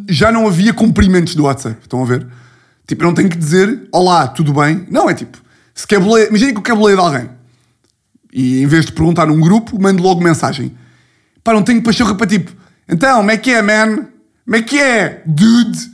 já 0.09 0.31
não 0.31 0.47
havia 0.47 0.73
cumprimentos 0.73 1.35
do 1.35 1.43
WhatsApp. 1.43 1.77
Estão 1.81 2.01
a 2.01 2.05
ver? 2.05 2.27
Tipo, 2.87 3.03
eu 3.03 3.07
não 3.07 3.13
tenho 3.13 3.29
que 3.29 3.37
dizer 3.37 3.87
olá, 3.91 4.27
tudo 4.27 4.53
bem. 4.53 4.85
Não, 4.89 5.09
é 5.09 5.13
tipo, 5.13 5.37
se 5.73 5.85
quer 5.87 5.99
boleia, 5.99 6.27
imagina 6.27 6.51
que 6.51 6.57
eu 6.57 6.61
quero 6.63 6.77
boleia 6.77 6.97
de 6.97 7.03
alguém. 7.03 7.29
E 8.33 8.61
em 8.61 8.67
vez 8.67 8.85
de 8.85 8.91
perguntar 8.91 9.25
num 9.27 9.39
grupo, 9.39 9.81
mando 9.81 10.01
logo 10.03 10.21
mensagem. 10.21 10.75
Pá, 11.43 11.53
não 11.53 11.63
tenho 11.63 11.81
pachorra 11.81 12.15
para 12.15 12.27
tipo, 12.27 12.51
então, 12.87 13.17
como 13.17 13.31
é 13.31 13.37
que 13.37 13.51
é, 13.51 13.61
man? 13.61 14.07
Como 14.45 14.55
é 14.55 14.61
que 14.61 14.79
é, 14.79 15.23
dude? 15.25 15.91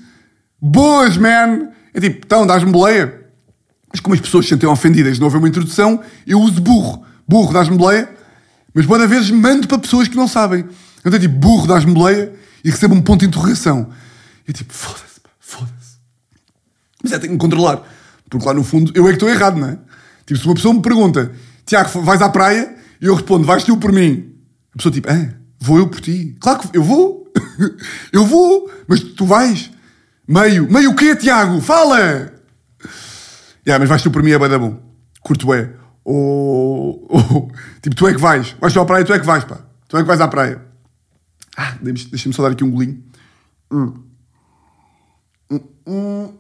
Boas, 0.60 1.18
man? 1.18 1.70
É 1.94 2.00
tipo, 2.00 2.26
então, 2.26 2.46
dás-me 2.46 2.72
boleia? 2.72 3.26
Mas 3.92 4.00
como 4.00 4.14
as 4.14 4.22
pessoas 4.22 4.46
se 4.46 4.50
sentem 4.50 4.68
ofendidas 4.68 5.20
não 5.20 5.28
haver 5.28 5.38
uma 5.38 5.48
introdução, 5.48 6.02
eu 6.26 6.40
uso 6.40 6.62
burro. 6.62 7.04
Burro, 7.28 7.54
dás-me 7.54 7.78
boleia? 7.78 8.10
Mas 8.74 8.86
boa 8.86 9.08
vez 9.08 9.30
mando 9.32 9.68
para 9.68 9.80
pessoas 9.80 10.08
que 10.08 10.16
não 10.16 10.28
sabem. 10.28 10.66
Então 11.00 11.14
é 11.14 11.20
tipo, 11.20 11.36
burro, 11.36 11.68
dás-me 11.68 11.94
boleia? 11.94 12.34
E 12.64 12.70
recebo 12.70 12.96
um 12.96 13.02
ponto 13.02 13.22
de 13.22 13.28
interrogação. 13.28 13.90
E 14.48 14.52
eu 14.52 14.54
tipo, 14.54 14.74
foda-se, 14.74 15.22
foda-se. 15.40 15.98
Mas 17.02 17.12
é, 17.12 17.20
tenho 17.20 17.30
que 17.30 17.34
me 17.34 17.40
controlar. 17.40 17.82
Porque 18.30 18.46
lá 18.46 18.54
no 18.54 18.64
fundo, 18.64 18.92
eu 18.94 19.06
é 19.06 19.10
que 19.10 19.16
estou 19.16 19.30
errado, 19.30 19.58
não 19.58 19.70
é? 19.70 19.78
Tipo, 20.26 20.40
se 20.40 20.46
uma 20.46 20.56
pessoa 20.56 20.74
me 20.74 20.82
pergunta, 20.82 21.32
Tiago, 21.66 22.02
vais 22.02 22.22
à 22.22 22.30
praia? 22.30 22.76
E 23.02 23.06
eu 23.06 23.16
respondo, 23.16 23.46
vais 23.46 23.64
tu 23.64 23.78
por 23.78 23.92
mim. 23.92 24.32
A 24.74 24.78
pessoa 24.78 24.92
tipo, 24.92 25.10
ah, 25.10 25.30
vou 25.60 25.78
eu 25.78 25.88
por 25.88 26.02
ti. 26.02 26.36
Claro 26.40 26.60
que 26.60 26.78
eu 26.78 26.84
vou. 26.84 27.27
eu 28.14 28.26
vou. 28.26 28.70
Mas 28.88 29.02
tu 29.02 29.26
vais. 29.26 29.72
Meio. 30.28 30.72
Meio 30.72 30.92
o 30.92 30.96
quê, 30.96 31.16
Tiago? 31.16 31.62
Fala! 31.62 32.34
Yeah, 33.66 33.80
mas 33.80 33.90
vais 33.90 34.02
tu 34.02 34.12
por 34.12 34.24
mim 34.24 34.32
é 34.32 34.38
bué 34.38 34.48
da 34.50 34.58
bom. 34.60 34.80
Curto 35.22 35.54
é. 35.54 35.74
Ou, 36.04 37.06
ou- 37.10 37.52
tipo, 37.82 37.96
tu 37.96 38.08
é 38.08 38.14
que 38.14 38.20
vais. 38.20 38.56
Vais 38.60 38.74
tu 38.74 38.80
à 38.80 38.86
praia, 38.86 39.04
tu 39.06 39.14
é 39.14 39.20
que 39.20 39.26
vais, 39.26 39.44
pá. 39.44 39.60
Tu 39.88 39.98
é 39.98 40.02
que 40.02 40.08
vais 40.08 40.22
à 40.22 40.28
praia. 40.28 40.66
Ah, 41.56 41.76
deixa- 41.82 42.10
deixa-me 42.10 42.34
só 42.34 42.44
dar 42.44 42.52
aqui 42.52 42.64
um 42.64 42.72
golinho. 42.72 43.04
Hum. 43.72 44.04
Hum, 45.52 45.60
hum. 45.88 46.34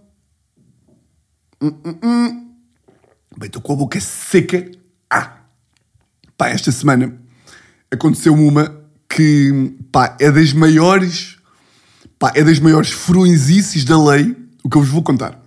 Hum, 1.61 1.71
hum, 1.85 1.99
hum. 2.03 2.55
Bem, 3.37 3.47
estou 3.47 3.61
com 3.61 3.73
a 3.73 3.75
boca 3.77 3.99
seca. 3.99 4.69
Ah! 5.09 5.37
Pá, 6.37 6.49
esta 6.49 6.71
semana 6.71 7.19
aconteceu 7.91 8.33
uma 8.33 8.76
que, 9.17 9.75
pá, 9.91 10.15
é 10.19 10.31
das 10.31 10.53
maiores 10.53 11.37
Pá, 12.19 12.31
é 12.35 12.43
das 12.43 12.59
maiores 12.59 12.89
furõezices 12.89 13.85
da 13.85 14.03
lei 14.03 14.35
o 14.63 14.69
que 14.69 14.75
eu 14.75 14.81
vos 14.81 14.89
vou 14.89 15.03
contar. 15.03 15.39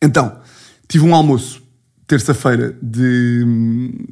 Então, 0.00 0.38
tive 0.86 1.04
um 1.04 1.14
almoço 1.14 1.62
terça-feira 2.06 2.76
de, 2.82 3.44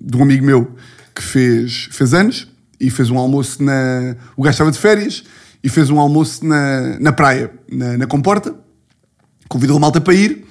de 0.01 0.17
um 0.17 0.23
amigo 0.23 0.45
meu 0.47 0.75
que 1.15 1.23
fez, 1.23 1.89
fez 1.93 2.15
anos 2.15 2.49
e 2.81 2.89
fez 2.91 3.11
um 3.11 3.19
almoço 3.19 3.63
na. 3.63 4.17
O 4.35 4.43
gajo 4.43 4.55
estava 4.55 4.73
de 4.73 4.79
férias 4.79 5.23
e 5.63 5.69
fez 5.69 5.91
um 5.91 6.01
almoço 6.01 6.45
na, 6.45 6.99
na 6.99 7.13
praia, 7.13 7.53
na, 7.71 7.99
na 7.99 8.07
Comporta. 8.07 8.55
Convidou 9.47 9.77
a 9.77 9.81
malta 9.81 10.01
para 10.01 10.15
ir 10.15 10.47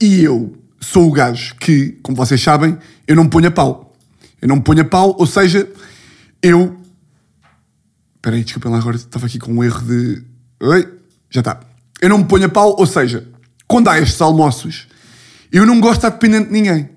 e 0.00 0.24
eu 0.24 0.52
sou 0.80 1.08
o 1.08 1.12
gajo 1.12 1.54
que, 1.60 1.98
como 2.02 2.16
vocês 2.16 2.42
sabem, 2.42 2.76
eu 3.06 3.14
não 3.14 3.24
me 3.24 3.30
ponho 3.30 3.46
a 3.46 3.52
pau. 3.52 3.94
Eu 4.40 4.48
não 4.48 4.56
me 4.56 4.62
ponho 4.62 4.82
a 4.82 4.84
pau, 4.84 5.14
ou 5.16 5.26
seja, 5.26 5.70
eu. 6.42 6.81
Espera 8.22 8.36
aí, 8.36 8.44
desculpa 8.44 8.68
lá, 8.68 8.78
agora 8.78 8.94
estava 8.94 9.26
aqui 9.26 9.36
com 9.36 9.52
um 9.52 9.64
erro 9.64 9.80
de. 9.80 10.22
Oi, 10.60 10.88
já 11.28 11.40
está. 11.40 11.58
Eu 12.00 12.08
não 12.08 12.18
me 12.18 12.24
ponho 12.24 12.46
a 12.46 12.48
pau, 12.48 12.76
ou 12.78 12.86
seja, 12.86 13.26
quando 13.66 13.88
há 13.88 13.98
estes 13.98 14.20
almoços, 14.20 14.86
eu 15.50 15.66
não 15.66 15.80
gosto 15.80 15.94
de 15.94 16.06
estar 16.06 16.10
dependente 16.10 16.46
de 16.46 16.52
ninguém. 16.52 16.88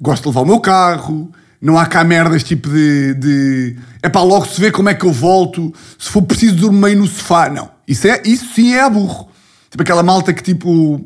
Gosto 0.00 0.22
de 0.22 0.28
levar 0.28 0.42
o 0.42 0.46
meu 0.46 0.60
carro, 0.60 1.32
não 1.60 1.76
há 1.76 1.84
cá 1.84 2.04
merdas 2.04 2.44
tipo 2.44 2.68
de. 2.68 3.12
de 3.14 3.76
é 4.00 4.08
para 4.08 4.22
logo 4.22 4.46
se 4.46 4.60
ver 4.60 4.70
como 4.70 4.88
é 4.88 4.94
que 4.94 5.04
eu 5.04 5.12
volto, 5.12 5.74
se 5.98 6.10
for 6.10 6.22
preciso 6.22 6.54
dormir 6.54 6.94
no 6.94 7.08
sofá. 7.08 7.50
Não. 7.50 7.72
Isso, 7.84 8.06
é, 8.06 8.22
isso 8.24 8.46
sim 8.54 8.72
é 8.72 8.80
a 8.80 8.88
burro. 8.88 9.28
Tipo 9.68 9.82
aquela 9.82 10.04
malta 10.04 10.32
que 10.32 10.44
tipo. 10.44 11.04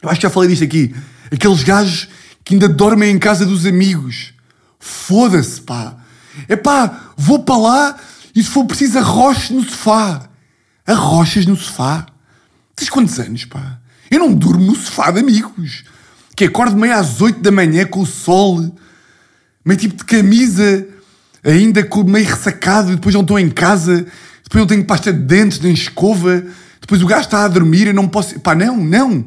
Eu 0.00 0.08
acho 0.08 0.18
que 0.18 0.26
já 0.26 0.30
falei 0.30 0.48
disto 0.48 0.64
aqui. 0.64 0.96
Aqueles 1.30 1.62
gajos 1.62 2.08
que 2.42 2.54
ainda 2.54 2.66
dormem 2.66 3.10
em 3.10 3.18
casa 3.18 3.44
dos 3.44 3.66
amigos. 3.66 4.32
Foda-se, 4.80 5.60
pá. 5.60 5.98
É 6.48 6.56
pá, 6.56 7.12
vou 7.14 7.40
para 7.40 7.58
lá 7.58 7.96
e 8.36 8.42
se 8.42 8.50
for 8.50 8.66
preciso 8.66 8.98
arroches 8.98 9.48
no 9.48 9.64
sofá. 9.64 10.28
Arrochas 10.86 11.46
no 11.46 11.56
sofá. 11.56 12.06
Tens 12.76 12.90
quantos 12.90 13.18
anos, 13.18 13.46
pá? 13.46 13.78
Eu 14.10 14.20
não 14.20 14.34
durmo 14.34 14.66
no 14.66 14.76
sofá 14.76 15.10
de 15.10 15.20
amigos. 15.20 15.84
Que 16.36 16.44
acordo 16.44 16.76
meio 16.76 16.94
às 16.94 17.22
8 17.22 17.40
da 17.40 17.50
manhã 17.50 17.86
com 17.86 18.00
o 18.00 18.06
sol, 18.06 18.60
meio 19.64 19.80
tipo 19.80 19.96
de 19.96 20.04
camisa, 20.04 20.86
ainda 21.42 21.88
meio 22.04 22.26
ressacado, 22.26 22.90
depois 22.90 23.14
não 23.14 23.22
estou 23.22 23.38
em 23.38 23.48
casa, 23.48 24.06
depois 24.44 24.60
não 24.60 24.66
tenho 24.66 24.84
pasta 24.84 25.10
de 25.10 25.18
dentes, 25.18 25.58
nem 25.60 25.72
escova, 25.72 26.44
depois 26.78 27.02
o 27.02 27.06
gajo 27.06 27.22
está 27.22 27.42
a 27.42 27.48
dormir, 27.48 27.86
eu 27.86 27.94
não 27.94 28.06
posso. 28.06 28.38
Pá, 28.40 28.54
não, 28.54 28.76
não. 28.76 29.26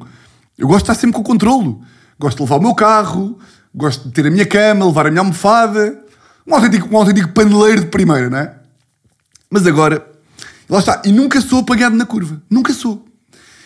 Eu 0.56 0.68
gosto 0.68 0.86
de 0.86 0.92
estar 0.92 0.96
sempre 0.96 1.16
com 1.16 1.22
o 1.22 1.26
controlo. 1.26 1.82
Gosto 2.20 2.38
de 2.38 2.44
levar 2.44 2.58
o 2.58 2.62
meu 2.62 2.76
carro, 2.76 3.40
gosto 3.74 4.08
de 4.08 4.14
ter 4.14 4.28
a 4.28 4.30
minha 4.30 4.46
cama, 4.46 4.86
levar 4.86 5.08
a 5.08 5.10
minha 5.10 5.22
almofada. 5.22 6.00
Um 6.46 6.54
autêntico, 6.54 6.94
um 6.94 6.98
autêntico 6.98 7.30
paneleiro 7.30 7.82
de 7.82 7.88
primeira, 7.88 8.30
não 8.30 8.38
é? 8.38 8.59
Mas 9.50 9.66
agora, 9.66 10.06
lá 10.70 10.80
está. 10.80 11.02
E 11.06 11.12
nunca 11.12 11.42
sou 11.42 11.60
apagado 11.60 11.96
na 11.96 12.06
curva. 12.06 12.42
Nunca 12.50 12.74
sou. 12.74 13.06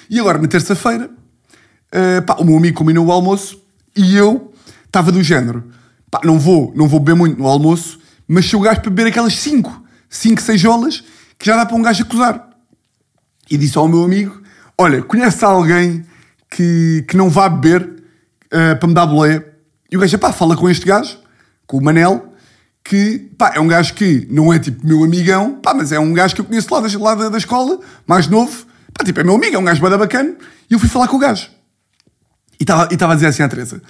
E 0.09 0.19
agora, 0.19 0.37
na 0.37 0.47
terça-feira, 0.47 1.09
uh, 1.09 2.41
o 2.41 2.45
meu 2.45 2.57
amigo 2.57 2.77
combinou 2.77 3.05
o 3.07 3.11
almoço 3.11 3.61
e 3.95 4.15
eu 4.15 4.53
estava 4.85 5.11
do 5.11 5.21
género. 5.21 5.63
Pá, 6.09 6.21
não 6.23 6.39
vou, 6.39 6.71
não 6.75 6.87
vou 6.87 6.99
beber 6.99 7.15
muito 7.15 7.37
no 7.37 7.47
almoço, 7.47 7.99
mas 8.27 8.45
sou 8.45 8.59
o 8.59 8.63
gajo 8.63 8.81
para 8.81 8.89
beber 8.89 9.09
aquelas 9.09 9.35
5, 9.37 9.83
5, 10.09 10.41
6 10.41 10.65
olas 10.65 11.03
que 11.37 11.45
já 11.45 11.55
dá 11.55 11.65
para 11.65 11.75
um 11.75 11.81
gajo 11.81 12.03
acusar. 12.03 12.49
E 13.49 13.57
disse 13.57 13.77
ao 13.77 13.87
meu 13.87 14.03
amigo: 14.03 14.41
Olha, 14.77 15.01
conhece 15.01 15.43
alguém 15.43 16.05
que, 16.49 17.03
que 17.07 17.17
não 17.17 17.29
vá 17.29 17.49
beber 17.49 17.81
uh, 17.83 18.77
para 18.79 18.87
me 18.87 18.93
dar 18.93 19.05
boleia? 19.05 19.53
E 19.91 19.97
o 19.97 19.99
gajo, 19.99 20.17
pá, 20.17 20.31
fala 20.31 20.55
com 20.55 20.69
este 20.69 20.85
gajo, 20.85 21.17
com 21.67 21.77
o 21.77 21.83
Manel, 21.83 22.32
que, 22.83 23.31
pá, 23.37 23.53
é 23.55 23.59
um 23.59 23.67
gajo 23.67 23.93
que 23.93 24.27
não 24.29 24.51
é 24.51 24.59
tipo 24.59 24.85
meu 24.85 25.03
amigão, 25.03 25.59
pá, 25.61 25.73
mas 25.73 25.91
é 25.91 25.99
um 25.99 26.13
gajo 26.13 26.35
que 26.35 26.41
eu 26.41 26.45
conheço 26.45 26.73
lá 26.73 26.81
da, 26.81 26.99
lá 26.99 27.29
da, 27.29 27.37
escola, 27.37 27.79
mais 28.05 28.27
novo, 28.27 28.65
pá, 28.93 29.05
tipo, 29.05 29.19
é 29.19 29.23
meu 29.23 29.35
amigo, 29.35 29.55
é 29.55 29.59
um 29.59 29.63
gajo 29.63 29.81
bada 29.81 29.97
bacana, 29.97 30.35
e 30.69 30.73
eu 30.73 30.79
fui 30.79 30.89
falar 30.89 31.07
com 31.07 31.15
o 31.15 31.19
gajo. 31.19 31.49
E 32.59 32.63
estava 32.63 33.13
a 33.13 33.15
dizer 33.15 33.27
assim 33.27 33.43
à 33.43 33.47
Teresa, 33.47 33.81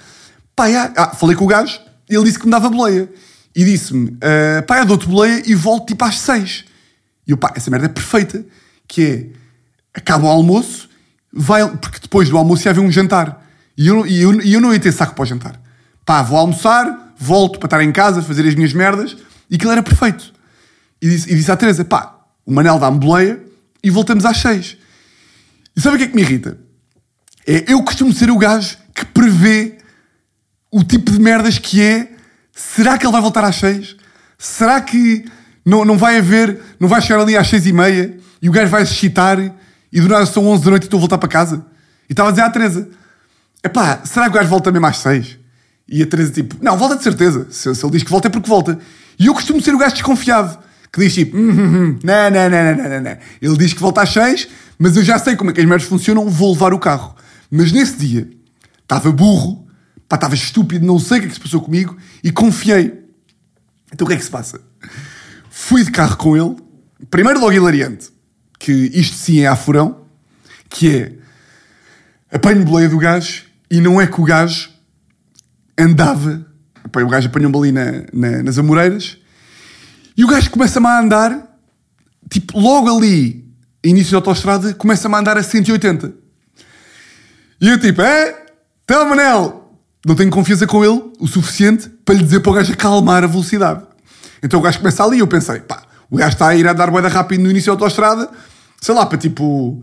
pá, 0.54 0.70
já, 0.70 0.92
ah, 0.96 1.08
falei 1.10 1.36
com 1.36 1.44
o 1.44 1.48
gajo, 1.48 1.80
e 2.08 2.14
ele 2.14 2.24
disse 2.24 2.38
que 2.38 2.44
me 2.44 2.52
dava 2.52 2.68
boleia. 2.68 3.10
E 3.56 3.64
disse-me, 3.64 4.10
uh, 4.10 4.66
pá, 4.66 4.80
eu 4.80 4.84
dou-te 4.84 5.06
boleia 5.06 5.42
e 5.46 5.54
volto 5.54 5.86
tipo 5.86 6.04
às 6.04 6.18
seis. 6.18 6.64
E 7.26 7.30
eu, 7.30 7.36
pá, 7.36 7.52
essa 7.54 7.70
merda 7.70 7.86
é 7.86 7.88
perfeita, 7.88 8.44
que 8.86 9.02
é, 9.02 9.98
acaba 9.98 10.26
o 10.26 10.28
almoço, 10.28 10.88
vai, 11.32 11.66
porque 11.78 12.00
depois 12.00 12.28
do 12.28 12.36
almoço 12.36 12.66
ia 12.66 12.72
haver 12.72 12.80
um 12.80 12.90
jantar. 12.90 13.44
E 13.76 13.86
eu, 13.86 14.06
e 14.06 14.22
eu, 14.22 14.40
e 14.42 14.54
eu 14.54 14.60
não 14.60 14.72
ia 14.72 14.80
ter 14.80 14.92
saco 14.92 15.14
para 15.14 15.22
o 15.22 15.26
jantar. 15.26 15.60
Pá, 16.04 16.20
vou 16.22 16.36
almoçar, 16.36 17.03
volto 17.16 17.58
para 17.58 17.66
estar 17.66 17.82
em 17.82 17.92
casa, 17.92 18.22
fazer 18.22 18.46
as 18.46 18.54
minhas 18.54 18.72
merdas, 18.72 19.16
e 19.50 19.56
aquilo 19.56 19.72
era 19.72 19.82
perfeito. 19.82 20.32
E 21.00 21.08
disse, 21.08 21.32
e 21.32 21.34
disse 21.34 21.50
à 21.50 21.56
Teresa, 21.56 21.84
pá, 21.84 22.18
o 22.46 22.52
Manel 22.52 22.78
dá-me 22.78 22.98
boleia 22.98 23.42
e 23.82 23.90
voltamos 23.90 24.24
às 24.24 24.38
seis. 24.38 24.76
E 25.76 25.80
sabe 25.80 25.96
o 25.96 25.98
que 25.98 26.04
é 26.04 26.08
que 26.08 26.14
me 26.14 26.22
irrita? 26.22 26.58
É, 27.46 27.64
eu 27.72 27.82
costumo 27.82 28.12
ser 28.12 28.30
o 28.30 28.38
gajo 28.38 28.76
que 28.94 29.04
prevê 29.04 29.78
o 30.70 30.82
tipo 30.82 31.10
de 31.10 31.18
merdas 31.18 31.58
que 31.58 31.82
é. 31.82 32.12
Será 32.52 32.96
que 32.96 33.04
ele 33.04 33.12
vai 33.12 33.20
voltar 33.20 33.44
às 33.44 33.56
seis? 33.56 33.96
Será 34.38 34.80
que 34.80 35.24
não, 35.64 35.84
não 35.84 35.98
vai 35.98 36.18
haver, 36.18 36.60
não 36.78 36.88
vai 36.88 37.00
chegar 37.00 37.20
ali 37.20 37.36
às 37.36 37.48
seis 37.48 37.66
e 37.66 37.72
meia 37.72 38.16
e 38.40 38.48
o 38.48 38.52
gajo 38.52 38.70
vai 38.70 38.84
se 38.86 38.92
excitar 38.92 39.38
e 39.92 40.00
do 40.00 40.08
nada 40.08 40.26
são 40.26 40.46
onze 40.46 40.64
da 40.64 40.70
noite 40.70 40.84
e 40.84 40.86
estou 40.86 40.98
a 40.98 41.00
voltar 41.00 41.18
para 41.18 41.28
casa? 41.28 41.64
E 42.08 42.12
estava 42.12 42.28
a 42.28 42.32
dizer 42.32 42.42
à 42.42 42.50
Teresa, 42.50 42.88
epá, 43.62 44.00
será 44.04 44.26
que 44.26 44.32
o 44.32 44.34
gajo 44.34 44.48
volta 44.48 44.70
mesmo 44.70 44.86
às 44.86 44.98
seis? 44.98 45.38
E 45.88 46.02
a 46.02 46.06
Teresa 46.06 46.32
tipo, 46.32 46.56
não, 46.62 46.76
volta 46.76 46.96
de 46.96 47.02
certeza. 47.02 47.46
Se, 47.50 47.74
se, 47.74 47.84
ele 47.84 47.92
diz 47.92 48.02
que 48.02 48.10
volta 48.10 48.28
é 48.28 48.30
porque 48.30 48.48
volta. 48.48 48.78
E 49.18 49.26
eu 49.26 49.34
costumo 49.34 49.60
ser 49.60 49.74
o 49.74 49.78
gajo 49.78 49.94
desconfiado. 49.94 50.58
Que 50.92 51.00
diz 51.00 51.14
tipo, 51.14 51.36
hum, 51.36 51.50
hum, 51.50 51.76
hum, 51.76 51.98
não, 52.02 52.30
não, 52.30 52.50
não, 52.50 52.76
não, 52.76 52.88
não, 52.88 53.00
não. 53.00 53.18
Ele 53.42 53.56
diz 53.56 53.72
que 53.72 53.80
volta 53.80 54.02
às 54.02 54.10
seis, 54.10 54.48
mas 54.78 54.96
eu 54.96 55.02
já 55.02 55.18
sei 55.18 55.36
como 55.36 55.50
é 55.50 55.52
que 55.52 55.60
as 55.60 55.66
merdas 55.66 55.86
funcionam, 55.86 56.28
vou 56.28 56.52
levar 56.52 56.72
o 56.72 56.78
carro. 56.78 57.16
Mas 57.50 57.72
nesse 57.72 57.96
dia, 57.96 58.30
estava 58.82 59.10
burro, 59.10 59.66
estava 60.02 60.34
estúpido, 60.34 60.86
não 60.86 60.98
sei 60.98 61.18
o 61.18 61.20
que 61.22 61.26
é 61.26 61.28
que 61.30 61.34
se 61.34 61.40
passou 61.40 61.60
comigo, 61.60 61.96
e 62.22 62.30
confiei. 62.30 63.04
Então 63.92 64.04
o 64.04 64.08
que 64.08 64.14
é 64.14 64.16
que 64.16 64.24
se 64.24 64.30
passa? 64.30 64.60
Fui 65.50 65.84
de 65.84 65.90
carro 65.90 66.16
com 66.16 66.36
ele, 66.36 66.56
primeiro 67.10 67.40
logo 67.40 67.52
hilariante, 67.52 68.10
que 68.58 68.72
isto 68.72 69.16
sim 69.16 69.40
é 69.40 69.46
afurão, 69.46 70.04
que 70.68 70.96
é, 70.96 71.12
apanho 72.32 72.64
boleia 72.64 72.88
do 72.88 72.98
gajo, 72.98 73.44
e 73.70 73.80
não 73.80 74.00
é 74.00 74.06
que 74.06 74.20
o 74.20 74.24
gajo 74.24 74.73
andava, 75.78 76.46
o 76.84 77.08
gajo 77.08 77.28
apanhou-me 77.28 77.56
ali 77.56 77.72
na, 77.72 78.04
na, 78.12 78.42
nas 78.42 78.58
Amoreiras, 78.58 79.18
e 80.16 80.24
o 80.24 80.28
gajo 80.28 80.50
começa-me 80.50 80.86
a 80.86 81.00
andar, 81.00 81.58
tipo, 82.30 82.58
logo 82.58 82.96
ali, 82.96 83.44
início 83.84 84.12
da 84.12 84.18
autostrada, 84.18 84.72
começa-me 84.74 85.14
a 85.14 85.18
andar 85.18 85.36
a 85.36 85.42
180. 85.42 86.12
E 87.60 87.68
eu 87.68 87.80
tipo, 87.80 88.02
é? 88.02 88.44
Então, 88.84 89.08
Manel, 89.08 89.64
não 90.04 90.14
tenho 90.14 90.30
confiança 90.30 90.66
com 90.66 90.84
ele 90.84 91.02
o 91.18 91.26
suficiente 91.26 91.88
para 92.04 92.14
lhe 92.14 92.22
dizer 92.22 92.40
para 92.40 92.52
o 92.52 92.54
gajo 92.54 92.72
acalmar 92.72 93.24
a 93.24 93.26
velocidade. 93.26 93.82
Então 94.42 94.60
o 94.60 94.62
gajo 94.62 94.78
começa 94.78 95.02
ali 95.02 95.16
e 95.16 95.20
eu 95.20 95.26
pensei, 95.26 95.60
pá, 95.60 95.82
o 96.10 96.16
gajo 96.16 96.34
está 96.34 96.48
a 96.48 96.54
ir 96.54 96.68
a 96.68 96.72
dar 96.74 96.90
boeda 96.90 97.08
rápido 97.08 97.42
no 97.42 97.50
início 97.50 97.68
da 97.68 97.72
autostrada, 97.72 98.28
sei 98.80 98.94
lá, 98.94 99.06
para 99.06 99.16
tipo, 99.16 99.82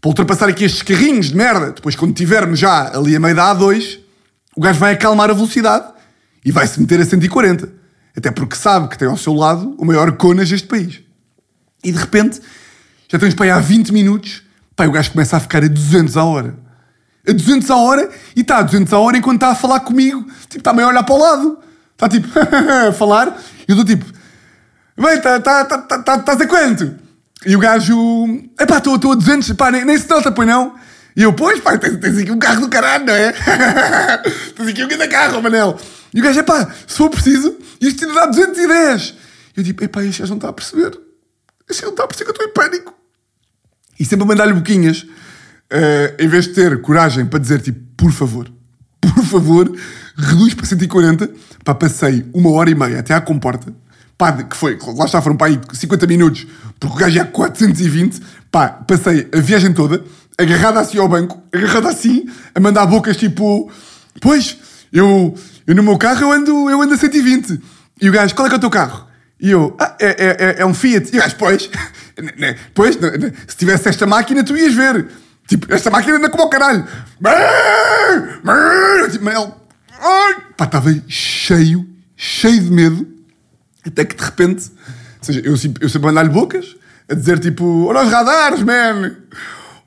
para 0.00 0.08
ultrapassar 0.08 0.48
aqui 0.48 0.64
estes 0.64 0.82
carrinhos 0.82 1.26
de 1.26 1.36
merda. 1.36 1.70
Depois, 1.70 1.94
quando 1.94 2.12
tivermos 2.12 2.58
já 2.58 2.94
ali 2.96 3.14
a 3.14 3.20
meio 3.20 3.36
da 3.36 3.54
A2, 3.54 4.00
o 4.56 4.60
gajo 4.60 4.78
vai 4.78 4.92
acalmar 4.92 5.30
a 5.30 5.32
velocidade 5.32 5.86
e 6.44 6.52
vai 6.52 6.66
se 6.66 6.80
meter 6.80 7.00
a 7.00 7.04
140. 7.04 7.68
Até 8.16 8.30
porque 8.30 8.56
sabe 8.56 8.88
que 8.88 8.98
tem 8.98 9.08
ao 9.08 9.16
seu 9.16 9.32
lado 9.32 9.74
o 9.78 9.84
maior 9.84 10.12
conas 10.12 10.48
deste 10.48 10.68
país. 10.68 11.00
E 11.82 11.90
de 11.90 11.98
repente, 11.98 12.40
já 13.08 13.18
temos 13.18 13.34
para 13.34 13.46
aí 13.46 13.50
há 13.50 13.58
20 13.58 13.92
minutos, 13.92 14.42
pá, 14.76 14.86
o 14.86 14.92
gajo 14.92 15.10
começa 15.12 15.36
a 15.36 15.40
ficar 15.40 15.64
a 15.64 15.68
200 15.68 16.16
a 16.16 16.24
hora. 16.24 16.54
A 17.26 17.32
200 17.32 17.70
a 17.70 17.76
hora 17.76 18.10
e 18.36 18.40
está 18.40 18.58
a 18.58 18.62
200 18.62 18.92
a 18.92 18.98
hora 18.98 19.16
enquanto 19.16 19.36
está 19.36 19.48
a 19.50 19.54
falar 19.54 19.80
comigo. 19.80 20.22
Tipo, 20.42 20.58
está 20.58 20.72
meio 20.72 20.88
a 20.88 20.90
olhar 20.90 21.02
para 21.02 21.14
o 21.14 21.18
lado. 21.18 21.58
Está 21.92 22.08
tipo 22.08 22.28
a 22.38 22.92
falar. 22.92 23.40
E 23.66 23.72
eu 23.72 23.78
estou 23.78 23.84
tipo, 23.84 24.04
bem, 24.96 25.16
estás 25.16 25.42
tá, 25.42 25.64
tá, 25.64 25.78
tá, 25.78 25.98
tá, 25.98 26.18
tá 26.18 26.32
a 26.32 26.46
quanto? 26.46 26.96
E 27.46 27.56
o 27.56 27.58
gajo, 27.58 27.96
epá, 28.60 28.78
estou 28.78 28.94
a 28.94 29.14
200, 29.14 29.52
pá, 29.52 29.70
nem, 29.70 29.84
nem 29.84 29.98
se 29.98 30.08
nota, 30.08 30.30
pois 30.30 30.46
não? 30.46 30.74
E 31.14 31.22
eu, 31.22 31.32
pois, 31.32 31.60
pá, 31.60 31.76
tens, 31.76 31.98
tens 31.98 32.18
aqui 32.18 32.30
um 32.30 32.38
carro 32.38 32.62
do 32.62 32.68
caralho, 32.68 33.04
não 33.04 33.14
é? 33.14 33.32
tens 34.56 34.68
aqui 34.68 34.84
um 34.84 34.88
grande 34.88 35.08
carro, 35.08 35.42
Manel. 35.42 35.78
E 36.14 36.20
o 36.20 36.24
gajo, 36.24 36.40
é 36.40 36.42
pá, 36.42 36.70
se 36.86 36.96
for 36.96 37.10
preciso, 37.10 37.56
isto 37.80 38.04
ainda 38.04 38.20
dá 38.20 38.26
210. 38.26 39.14
E 39.56 39.60
eu 39.60 39.64
tipo, 39.64 39.84
epá, 39.84 40.02
este 40.04 40.20
gajo 40.20 40.30
não 40.30 40.38
está 40.38 40.48
a 40.48 40.52
perceber. 40.52 40.98
Este 41.68 41.82
não 41.82 41.90
está 41.90 42.04
a 42.04 42.06
perceber 42.06 42.32
que 42.32 42.40
eu 42.40 42.46
estou 42.46 42.64
em 42.64 42.70
pânico. 42.70 42.94
E 44.00 44.04
sempre 44.04 44.24
a 44.24 44.26
mandar-lhe 44.26 44.54
boquinhas, 44.54 45.02
uh, 45.02 46.16
em 46.18 46.28
vez 46.28 46.46
de 46.46 46.54
ter 46.54 46.80
coragem 46.80 47.26
para 47.26 47.38
dizer 47.38 47.60
tipo, 47.60 47.80
por 47.96 48.10
favor, 48.10 48.50
por 49.00 49.24
favor, 49.24 49.72
reduz 50.16 50.54
para 50.54 50.66
140. 50.66 51.30
Pá, 51.64 51.74
passei 51.74 52.26
uma 52.32 52.50
hora 52.52 52.70
e 52.70 52.74
meia 52.74 53.00
até 53.00 53.14
à 53.14 53.20
comporta. 53.20 53.72
Pá, 54.16 54.32
que 54.32 54.56
foi, 54.56 54.78
lá 54.96 55.04
está, 55.04 55.20
foram 55.20 55.36
para 55.36 55.48
aí 55.48 55.60
50 55.72 56.06
minutos, 56.06 56.46
porque 56.80 56.96
o 56.96 56.98
gajo 56.98 57.20
é 57.20 57.24
420. 57.24 58.20
Pá, 58.50 58.68
passei 58.68 59.28
a 59.34 59.40
viagem 59.40 59.72
toda 59.72 60.04
agarrada 60.38 60.80
assim 60.80 60.98
ao 60.98 61.08
banco, 61.08 61.42
agarrada 61.52 61.88
assim, 61.88 62.26
a 62.54 62.60
mandar 62.60 62.86
bocas 62.86 63.16
tipo, 63.16 63.70
pois, 64.20 64.58
eu, 64.92 65.34
eu 65.66 65.74
no 65.74 65.82
meu 65.82 65.98
carro 65.98 66.22
eu 66.22 66.32
ando, 66.32 66.70
eu 66.70 66.80
ando 66.82 66.94
a 66.94 66.98
120. 66.98 67.60
E 68.00 68.08
o 68.08 68.12
gajo, 68.12 68.34
qual 68.34 68.46
é 68.46 68.48
que 68.48 68.54
é 68.54 68.58
o 68.58 68.60
teu 68.60 68.70
carro? 68.70 69.06
E 69.40 69.50
eu, 69.50 69.76
ah, 69.78 69.96
é, 70.00 70.06
é, 70.08 70.62
é 70.62 70.66
um 70.66 70.74
Fiat. 70.74 71.10
E 71.12 71.18
o 71.18 71.20
gajo, 71.20 71.36
pois, 71.36 71.68
Né, 72.38 72.56
Pois, 72.74 72.96
né, 72.98 73.10
né, 73.16 73.32
se 73.46 73.56
tivesse 73.56 73.88
esta 73.88 74.06
máquina, 74.06 74.44
tu 74.44 74.56
ias 74.56 74.74
ver. 74.74 75.08
Tipo, 75.46 75.72
esta 75.72 75.90
máquina 75.90 76.16
anda 76.16 76.28
como 76.28 76.42
ao 76.44 76.50
caralho. 76.50 76.86
Tipo, 79.10 79.30
ai, 79.30 80.36
pá, 80.56 80.64
estava 80.64 80.94
cheio, 81.08 81.88
cheio 82.16 82.62
de 82.62 82.70
medo. 82.70 83.06
Até 83.84 84.04
que 84.04 84.14
de 84.14 84.22
repente, 84.22 84.70
ou 85.18 85.24
seja, 85.24 85.40
eu, 85.40 85.52
eu 85.52 85.88
sempre 85.88 86.06
mandar-lhe 86.06 86.28
bocas, 86.28 86.76
a 87.08 87.14
dizer 87.14 87.38
tipo, 87.40 87.86
olha 87.86 88.02
os 88.02 88.12
radares, 88.12 88.62
man! 88.62 89.16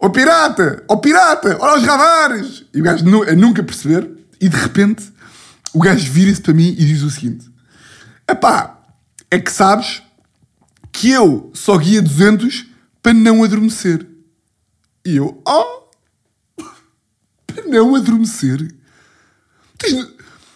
Ó 0.05 0.09
pirata! 0.09 0.83
Ó 0.87 0.97
pirata! 0.97 1.57
Olha 1.59 1.81
os 1.81 1.83
radares! 1.83 2.63
E 2.71 2.79
o 2.79 2.83
gajo 2.83 3.03
nu- 3.05 3.23
a 3.23 3.33
nunca 3.33 3.63
perceber, 3.63 4.07
e 4.39 4.47
de 4.47 4.55
repente, 4.55 5.11
o 5.73 5.79
gajo 5.79 6.11
vira-se 6.11 6.39
para 6.39 6.53
mim 6.53 6.67
e 6.77 6.85
diz 6.85 7.01
o 7.01 7.09
seguinte: 7.09 7.49
Epá, 8.29 8.83
é 9.31 9.39
que 9.39 9.51
sabes 9.51 10.03
que 10.91 11.09
eu 11.09 11.49
só 11.55 11.75
guia 11.79 12.03
200 12.03 12.67
para 13.01 13.15
não 13.15 13.43
adormecer. 13.43 14.07
E 15.03 15.15
eu, 15.15 15.41
oh, 15.43 15.89
para 17.47 17.65
não 17.65 17.95
adormecer? 17.95 18.75
Tens, 19.79 20.07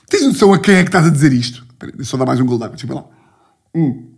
tens 0.07 0.25
noção 0.27 0.53
a 0.53 0.59
quem 0.59 0.75
é 0.75 0.83
que 0.83 0.89
estás 0.89 1.07
a 1.07 1.09
dizer 1.09 1.33
isto? 1.33 1.65
Espera, 1.71 1.91
deixa 1.91 2.01
eu 2.01 2.05
só 2.05 2.17
dar 2.17 2.27
mais 2.27 2.39
um 2.39 2.45
gol 2.45 2.59
d'água, 2.59 2.77
ver 2.77 2.93
lá. 2.93 3.05
Hum. 3.73 4.13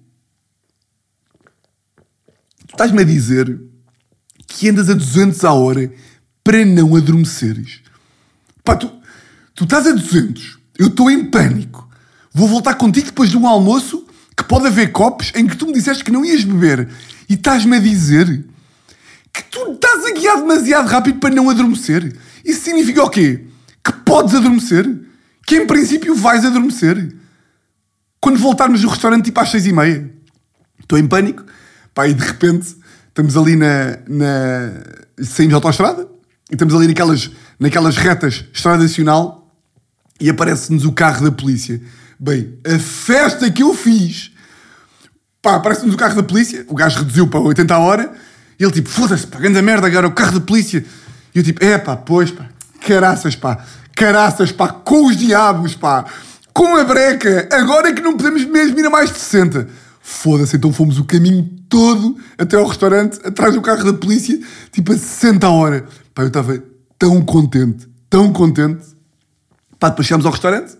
Tu 2.67 2.74
estás-me 2.74 3.02
a 3.02 3.06
dizer 3.06 3.70
que 4.53 4.69
andas 4.69 4.89
a 4.89 4.93
200 4.93 5.43
a 5.43 5.53
hora 5.53 5.91
para 6.43 6.65
não 6.65 6.95
adormeceres. 6.95 7.81
Pá, 8.63 8.75
tu, 8.75 8.91
tu 9.55 9.63
estás 9.63 9.87
a 9.87 9.91
200, 9.91 10.59
eu 10.77 10.87
estou 10.87 11.09
em 11.09 11.25
pânico. 11.25 11.89
Vou 12.33 12.47
voltar 12.47 12.75
contigo 12.75 13.07
depois 13.07 13.29
de 13.29 13.37
um 13.37 13.47
almoço 13.47 14.05
que 14.35 14.43
pode 14.43 14.67
haver 14.67 14.91
copos 14.91 15.31
em 15.35 15.45
que 15.47 15.55
tu 15.55 15.67
me 15.67 15.73
disseste 15.73 16.03
que 16.03 16.11
não 16.11 16.25
ias 16.25 16.43
beber. 16.43 16.87
E 17.29 17.33
estás-me 17.33 17.77
a 17.77 17.79
dizer 17.79 18.45
que 19.33 19.43
tu 19.43 19.73
estás 19.73 20.05
a 20.05 20.11
guiar 20.11 20.37
demasiado 20.37 20.87
rápido 20.87 21.19
para 21.19 21.33
não 21.33 21.49
adormecer. 21.49 22.15
Isso 22.43 22.61
significa 22.61 23.03
o 23.03 23.09
quê? 23.09 23.45
Que 23.83 23.91
podes 23.91 24.35
adormecer? 24.35 24.85
Que 25.45 25.57
em 25.57 25.67
princípio 25.67 26.15
vais 26.15 26.45
adormecer? 26.45 27.15
Quando 28.19 28.37
voltarmos 28.37 28.81
do 28.81 28.87
restaurante 28.87 29.25
tipo 29.25 29.39
às 29.39 29.49
seis 29.49 29.65
e 29.65 29.73
meia. 29.73 30.11
Estou 30.79 30.97
em 30.97 31.07
pânico. 31.07 31.43
Pá, 31.93 32.07
e 32.07 32.13
de 32.13 32.23
repente 32.23 32.75
estamos 33.12 33.38
ali 33.38 33.56
na... 33.56 33.97
na... 34.08 34.71
Saímos 35.24 35.52
da 35.52 35.58
autostrada. 35.58 36.08
E 36.50 36.56
estamos 36.56 36.74
ali 36.74 36.88
naquelas, 36.88 37.30
naquelas 37.60 37.95
retas 37.97 38.45
Estrada 38.52 38.82
Nacional. 38.82 39.54
E 40.19 40.30
aparece-nos 40.30 40.86
o 40.86 40.91
carro 40.91 41.24
da 41.24 41.32
polícia. 41.32 41.82
Bem, 42.19 42.58
a 42.65 42.80
festa 42.80 43.50
que 43.52 43.63
eu 43.63 43.74
fiz... 43.74 44.32
Pá, 45.41 45.56
aparece-nos 45.56 45.93
o 45.95 45.97
carro 45.97 46.15
da 46.15 46.24
polícia. 46.24 46.65
O 46.67 46.76
gajo 46.76 47.00
reduziu 47.00 47.28
para 47.28 47.39
80 47.39 47.74
a 47.74 47.80
hora. 47.80 48.12
E 48.62 48.63
ele 48.63 48.71
tipo, 48.71 48.89
foda-se, 48.89 49.26
pá, 49.26 49.39
grande 49.39 49.60
merda 49.60 49.88
agora, 49.88 50.08
o 50.08 50.12
carro 50.12 50.39
da 50.39 50.45
polícia. 50.45 50.86
E 51.34 51.39
eu 51.39 51.43
tipo, 51.43 51.65
é 51.65 51.80
pá, 51.80 51.97
pois 51.97 52.30
pá, 52.30 52.47
caraças 52.86 53.36
pá, 53.36 53.65
caraças 53.95 54.52
pá, 54.52 54.67
com 54.67 55.08
os 55.08 55.17
diabos 55.17 55.74
pá, 55.74 56.06
com 56.54 56.76
a 56.76 56.84
breca, 56.84 57.50
agora 57.52 57.89
é 57.89 57.93
que 57.93 58.04
não 58.04 58.15
podemos 58.15 58.45
mesmo 58.45 58.80
ir 58.80 58.86
a 58.86 58.89
mais 58.91 59.12
de 59.12 59.17
60. 59.17 59.67
Foda-se, 60.13 60.56
então 60.58 60.71
fomos 60.74 61.00
o 61.00 61.06
caminho 61.06 61.50
todo 61.69 62.17
até 62.38 62.58
ao 62.58 62.67
restaurante, 62.67 63.19
atrás 63.26 63.56
do 63.56 63.62
carro 63.62 63.84
da 63.86 63.93
polícia, 63.93 64.38
tipo 64.71 64.91
a 64.91 64.97
60 64.97 65.47
a 65.47 65.50
hora. 65.50 65.86
Pá, 66.13 66.24
eu 66.24 66.28
estava 66.28 66.62
tão 67.00 67.21
contente, 67.24 67.88
tão 68.10 68.32
contente. 68.32 68.86
Pá, 69.80 69.89
depois 69.89 70.06
chegámos 70.06 70.26
ao 70.26 70.32
restaurante 70.34 70.74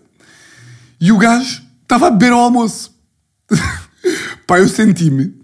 e 1.00 1.10
o 1.10 1.18
gajo 1.18 1.62
estava 1.82 2.08
a 2.08 2.10
beber 2.10 2.32
ao 2.32 2.40
almoço. 2.40 2.94
Pá, 4.46 4.58
eu 4.60 4.68
senti-me. 4.68 5.34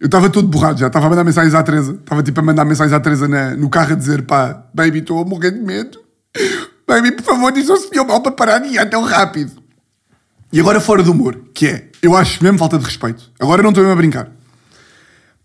Eu 0.00 0.06
estava 0.06 0.28
todo 0.28 0.48
borrado 0.48 0.80
já, 0.80 0.88
estava 0.88 1.06
a 1.06 1.10
mandar 1.10 1.22
mensagens 1.24 1.54
à 1.54 1.62
Teresa. 1.62 1.92
Estava 1.92 2.22
tipo 2.24 2.40
a 2.40 2.42
mandar 2.42 2.64
mensagens 2.64 2.92
à 2.92 2.98
Teresa 3.00 3.28
na- 3.28 3.54
no 3.56 3.70
carro 3.70 3.92
a 3.92 3.96
dizer: 3.96 4.22
pá, 4.22 4.66
baby, 4.74 4.98
estou 4.98 5.22
a 5.22 5.24
morrer 5.24 5.52
de 5.52 5.60
medo. 5.60 5.96
Baby, 6.86 7.12
por 7.12 7.22
favor, 7.24 7.52
diz 7.52 7.70
ao 7.70 7.76
senhor 7.76 8.04
mal 8.04 8.20
para 8.20 8.32
parar 8.32 8.58
de 8.58 8.70
guiar 8.70 8.90
tão 8.90 9.02
rápido. 9.04 9.62
E 10.52 10.58
agora 10.58 10.80
fora 10.80 11.04
do 11.04 11.12
humor, 11.12 11.40
que 11.54 11.68
é, 11.68 11.91
eu 12.02 12.16
acho 12.16 12.42
mesmo 12.42 12.58
falta 12.58 12.78
de 12.78 12.84
respeito. 12.84 13.30
Agora 13.38 13.62
não 13.62 13.70
estou 13.70 13.82
mesmo 13.84 13.94
a 13.94 13.96
brincar. 13.96 14.28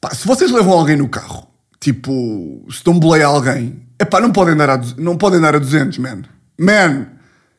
Pá, 0.02 0.14
se 0.14 0.28
vocês 0.28 0.52
levam 0.52 0.74
alguém 0.74 0.96
no 0.96 1.08
carro, 1.08 1.48
tipo, 1.80 2.66
se 2.72 2.84
dão 2.84 3.00
boleia 3.00 3.28
a 3.28 3.30
alguém, 3.30 3.88
é 4.00 4.04
pá, 4.04 4.20
não 4.20 4.32
podem 4.32 4.56
dar 4.56 4.70
a, 4.72 4.82
não 4.98 5.16
podem 5.16 5.40
dar 5.40 5.56
a 5.56 5.60
200, 5.60 5.98
man. 6.00 6.24
Man, 6.60 7.08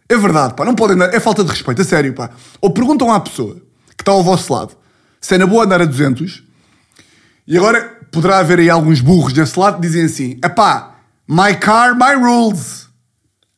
é 0.08 0.16
verdade, 0.16 0.54
pá, 0.54 0.64
não 0.64 0.74
podem 0.74 0.96
dar, 0.96 1.14
é 1.14 1.20
falta 1.20 1.44
de 1.44 1.50
respeito, 1.50 1.80
a 1.80 1.84
sério, 1.84 2.12
pá. 2.12 2.30
Ou 2.60 2.70
perguntam 2.70 3.12
à 3.12 3.20
pessoa 3.20 3.56
que 3.96 4.02
está 4.02 4.10
ao 4.12 4.22
vosso 4.22 4.52
lado 4.52 4.76
se 5.20 5.34
é 5.34 5.38
na 5.38 5.46
boa 5.46 5.64
andar 5.64 5.80
a 5.80 5.84
200 5.84 6.44
e 7.46 7.56
agora 7.56 7.98
poderá 8.12 8.38
haver 8.38 8.58
aí 8.58 8.70
alguns 8.70 9.00
burros 9.00 9.32
desse 9.32 9.58
lado 9.58 9.76
que 9.76 9.82
dizem 9.82 10.04
assim: 10.04 10.38
epá, 10.44 10.98
my 11.26 11.56
car, 11.56 11.94
my 11.94 12.14
rules. 12.14 12.88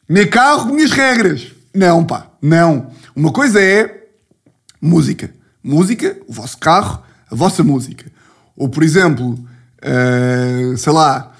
Meu 0.08 0.28
carro, 0.28 0.72
minhas 0.72 0.90
regras. 0.90 1.48
Não, 1.74 2.04
pá, 2.04 2.26
não. 2.42 2.90
Uma 3.14 3.32
coisa 3.32 3.60
é 3.60 3.99
música. 4.80 5.30
Música, 5.62 6.16
o 6.26 6.32
vosso 6.32 6.58
carro, 6.58 7.02
a 7.30 7.34
vossa 7.34 7.62
música. 7.62 8.10
Ou, 8.56 8.68
por 8.68 8.82
exemplo, 8.82 9.38
eh, 9.82 10.74
sei 10.76 10.92
lá, 10.92 11.32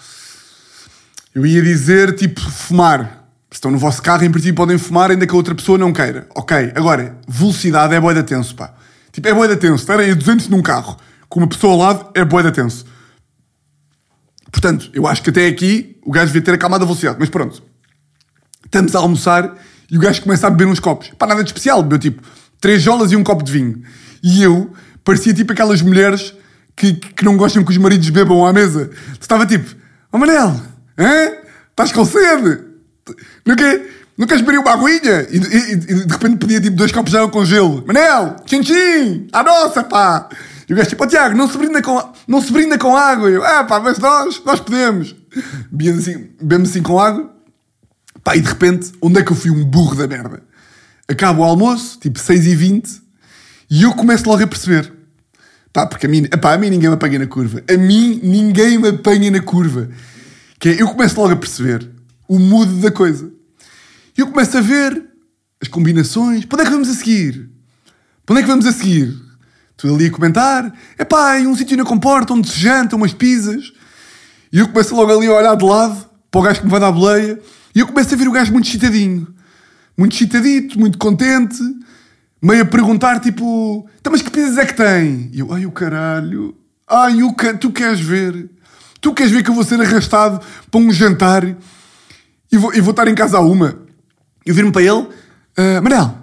eu 1.34 1.46
ia 1.46 1.62
dizer 1.62 2.14
tipo 2.14 2.40
fumar. 2.40 3.18
Se 3.50 3.56
estão 3.56 3.70
no 3.70 3.78
vosso 3.78 4.00
carro, 4.02 4.24
em 4.24 4.30
princípio 4.30 4.54
podem 4.54 4.78
fumar, 4.78 5.10
ainda 5.10 5.26
que 5.26 5.32
a 5.32 5.36
outra 5.36 5.54
pessoa 5.54 5.76
não 5.76 5.92
queira. 5.92 6.28
Ok, 6.34 6.72
agora, 6.74 7.18
velocidade 7.26 7.94
é 7.94 8.00
boeda 8.00 8.22
tenso, 8.22 8.54
pá. 8.54 8.74
Tipo, 9.10 9.26
é 9.26 9.34
boeda 9.34 9.56
tenso. 9.56 9.82
Estarem 9.82 10.10
a 10.10 10.14
200 10.14 10.48
num 10.48 10.62
carro 10.62 10.96
com 11.28 11.40
uma 11.40 11.48
pessoa 11.48 11.72
ao 11.72 11.78
lado 11.78 12.10
é 12.14 12.24
boeda 12.24 12.52
tenso. 12.52 12.84
Portanto, 14.52 14.90
eu 14.92 15.06
acho 15.06 15.22
que 15.22 15.30
até 15.30 15.46
aqui 15.46 15.96
o 16.04 16.10
gajo 16.10 16.26
devia 16.26 16.42
ter 16.42 16.54
acalmado 16.54 16.84
a 16.84 16.86
velocidade. 16.86 17.16
Mas 17.18 17.28
pronto, 17.28 17.62
estamos 18.64 18.94
a 18.94 18.98
almoçar 18.98 19.56
e 19.90 19.96
o 19.96 20.00
gajo 20.00 20.22
começa 20.22 20.46
a 20.46 20.50
beber 20.50 20.66
uns 20.66 20.80
copos. 20.80 21.10
Pá, 21.18 21.26
nada 21.26 21.42
de 21.42 21.50
especial. 21.50 21.82
Bebeu 21.82 21.98
tipo 21.98 22.22
três 22.60 22.82
jolas 22.82 23.10
e 23.12 23.16
um 23.16 23.24
copo 23.24 23.42
de 23.44 23.52
vinho. 23.52 23.82
E 24.22 24.42
eu 24.42 24.70
parecia 25.04 25.32
tipo 25.34 25.52
aquelas 25.52 25.80
mulheres 25.82 26.34
que, 26.76 26.92
que 26.94 27.24
não 27.24 27.36
gostam 27.36 27.64
que 27.64 27.70
os 27.70 27.78
maridos 27.78 28.08
bebam 28.10 28.44
à 28.46 28.52
mesa. 28.52 28.90
Estava 29.20 29.46
tipo, 29.46 29.74
ó 30.12 30.18
Manel, 30.18 30.60
hã? 30.98 31.32
estás 31.70 31.92
com 31.92 32.04
sede? 32.04 32.60
Não, 33.46 33.56
quer, 33.56 33.86
não 34.16 34.26
queres 34.26 34.42
beber 34.44 34.58
uma 34.60 34.72
aguinha? 34.72 35.26
E, 35.30 35.36
e- 35.38 35.72
e 35.72 35.76
de 36.06 36.12
repente 36.12 36.36
pedia 36.36 36.60
tipo 36.60 36.76
dois 36.76 36.92
copos 36.92 37.10
de 37.10 37.16
água 37.18 37.30
com 37.30 37.44
gelo. 37.44 37.82
Manel, 37.86 38.36
tchim 38.44 38.60
tchim, 38.60 39.26
à 39.32 39.42
nossa 39.42 39.82
pá. 39.82 40.28
E 40.68 40.72
o 40.72 40.76
gajo 40.76 40.88
tipo, 40.90 41.02
ó 41.02 41.06
Tiago, 41.06 41.36
não 41.36 41.48
se 41.50 41.58
brinda 41.58 41.82
com, 41.82 42.12
não 42.28 42.40
se 42.40 42.52
brinda 42.52 42.78
com 42.78 42.96
água. 42.96 43.28
E 43.30 43.34
eu, 43.34 43.44
ah 43.44 43.64
pá, 43.64 43.80
mas 43.80 43.98
nós, 43.98 44.40
nós 44.44 44.60
podemos. 44.60 45.16
Bebemos 45.70 46.06
assim, 46.06 46.28
bebemos 46.40 46.70
assim 46.70 46.82
com 46.82 46.98
água. 47.00 47.30
Pá, 48.22 48.36
e 48.36 48.40
de 48.40 48.48
repente, 48.48 48.92
onde 49.02 49.18
é 49.18 49.22
que 49.24 49.32
eu 49.32 49.36
fui 49.36 49.50
um 49.50 49.64
burro 49.64 49.96
da 49.96 50.06
merda? 50.06 50.42
Acaba 51.10 51.40
o 51.40 51.44
almoço, 51.44 51.98
tipo 51.98 52.20
6h20, 52.20 53.00
e 53.68 53.82
eu 53.82 53.92
começo 53.94 54.28
logo 54.28 54.44
a 54.44 54.46
perceber. 54.46 54.92
Pá, 55.72 55.84
porque 55.84 56.06
a 56.06 56.08
mim, 56.08 56.24
epá, 56.24 56.54
a 56.54 56.58
mim 56.58 56.70
ninguém 56.70 56.88
me 56.88 56.94
apanha 56.94 57.18
na 57.18 57.26
curva. 57.26 57.62
A 57.68 57.76
mim 57.76 58.20
ninguém 58.22 58.78
me 58.78 58.88
apanha 58.88 59.28
na 59.30 59.40
curva. 59.40 59.88
Que 60.58 60.68
é, 60.68 60.82
eu 60.82 60.88
começo 60.88 61.20
logo 61.20 61.32
a 61.32 61.36
perceber 61.36 61.88
o 62.28 62.38
mood 62.38 62.80
da 62.80 62.92
coisa. 62.92 63.28
E 64.16 64.20
eu 64.20 64.28
começo 64.28 64.56
a 64.56 64.60
ver 64.60 65.02
as 65.60 65.66
combinações. 65.66 66.44
Para 66.44 66.56
onde 66.56 66.62
é 66.62 66.64
que 66.66 66.72
vamos 66.72 66.88
a 66.88 66.94
seguir? 66.94 67.50
Para 68.24 68.34
onde 68.34 68.40
é 68.40 68.44
que 68.44 68.50
vamos 68.50 68.66
a 68.66 68.72
seguir? 68.72 69.16
Estou 69.70 69.94
ali 69.94 70.06
a 70.06 70.10
comentar. 70.12 70.72
Epá, 70.96 71.40
em 71.40 71.46
um 71.46 71.56
sítio 71.56 71.76
na 71.76 71.84
comporta 71.84 72.34
onde 72.34 72.48
se 72.48 72.60
janta, 72.60 72.94
umas 72.94 73.12
pizzas. 73.12 73.72
E 74.52 74.58
eu 74.60 74.68
começo 74.68 74.94
logo 74.94 75.12
ali 75.12 75.26
a 75.26 75.32
olhar 75.32 75.56
de 75.56 75.64
lado 75.64 76.06
para 76.30 76.40
o 76.40 76.42
gajo 76.44 76.60
que 76.60 76.66
me 76.66 76.70
vai 76.70 76.80
dar 76.80 76.92
boleia. 76.92 77.40
E 77.74 77.80
eu 77.80 77.86
começo 77.86 78.14
a 78.14 78.16
ver 78.16 78.28
o 78.28 78.32
gajo 78.32 78.52
muito 78.52 78.68
excitadinho. 78.68 79.26
Muito 80.00 80.14
excitadito, 80.16 80.80
muito 80.80 80.96
contente. 80.96 81.58
Meio 82.40 82.62
a 82.62 82.64
perguntar, 82.64 83.20
tipo... 83.20 83.86
Então, 84.00 84.10
mas 84.10 84.22
que 84.22 84.30
pizzas 84.30 84.56
é 84.56 84.64
que 84.64 84.72
tem? 84.72 85.28
E 85.30 85.40
eu, 85.40 85.52
ai 85.52 85.66
o 85.66 85.70
caralho. 85.70 86.56
Ai, 86.88 87.22
o 87.22 87.34
ca... 87.34 87.52
tu 87.52 87.70
queres 87.70 88.00
ver? 88.00 88.48
Tu 88.98 89.12
queres 89.12 89.30
ver 89.30 89.42
que 89.42 89.50
eu 89.50 89.54
vou 89.54 89.62
ser 89.62 89.78
arrastado 89.78 90.40
para 90.70 90.80
um 90.80 90.90
jantar 90.90 91.44
e 92.50 92.56
vou, 92.56 92.72
e 92.74 92.80
vou 92.80 92.92
estar 92.92 93.06
em 93.08 93.14
casa 93.14 93.36
a 93.36 93.40
uma? 93.42 93.78
Eu 94.46 94.54
viro-me 94.54 94.72
para 94.72 94.80
ele. 94.82 95.06
"Ah, 95.54 95.82
Manel, 95.82 96.16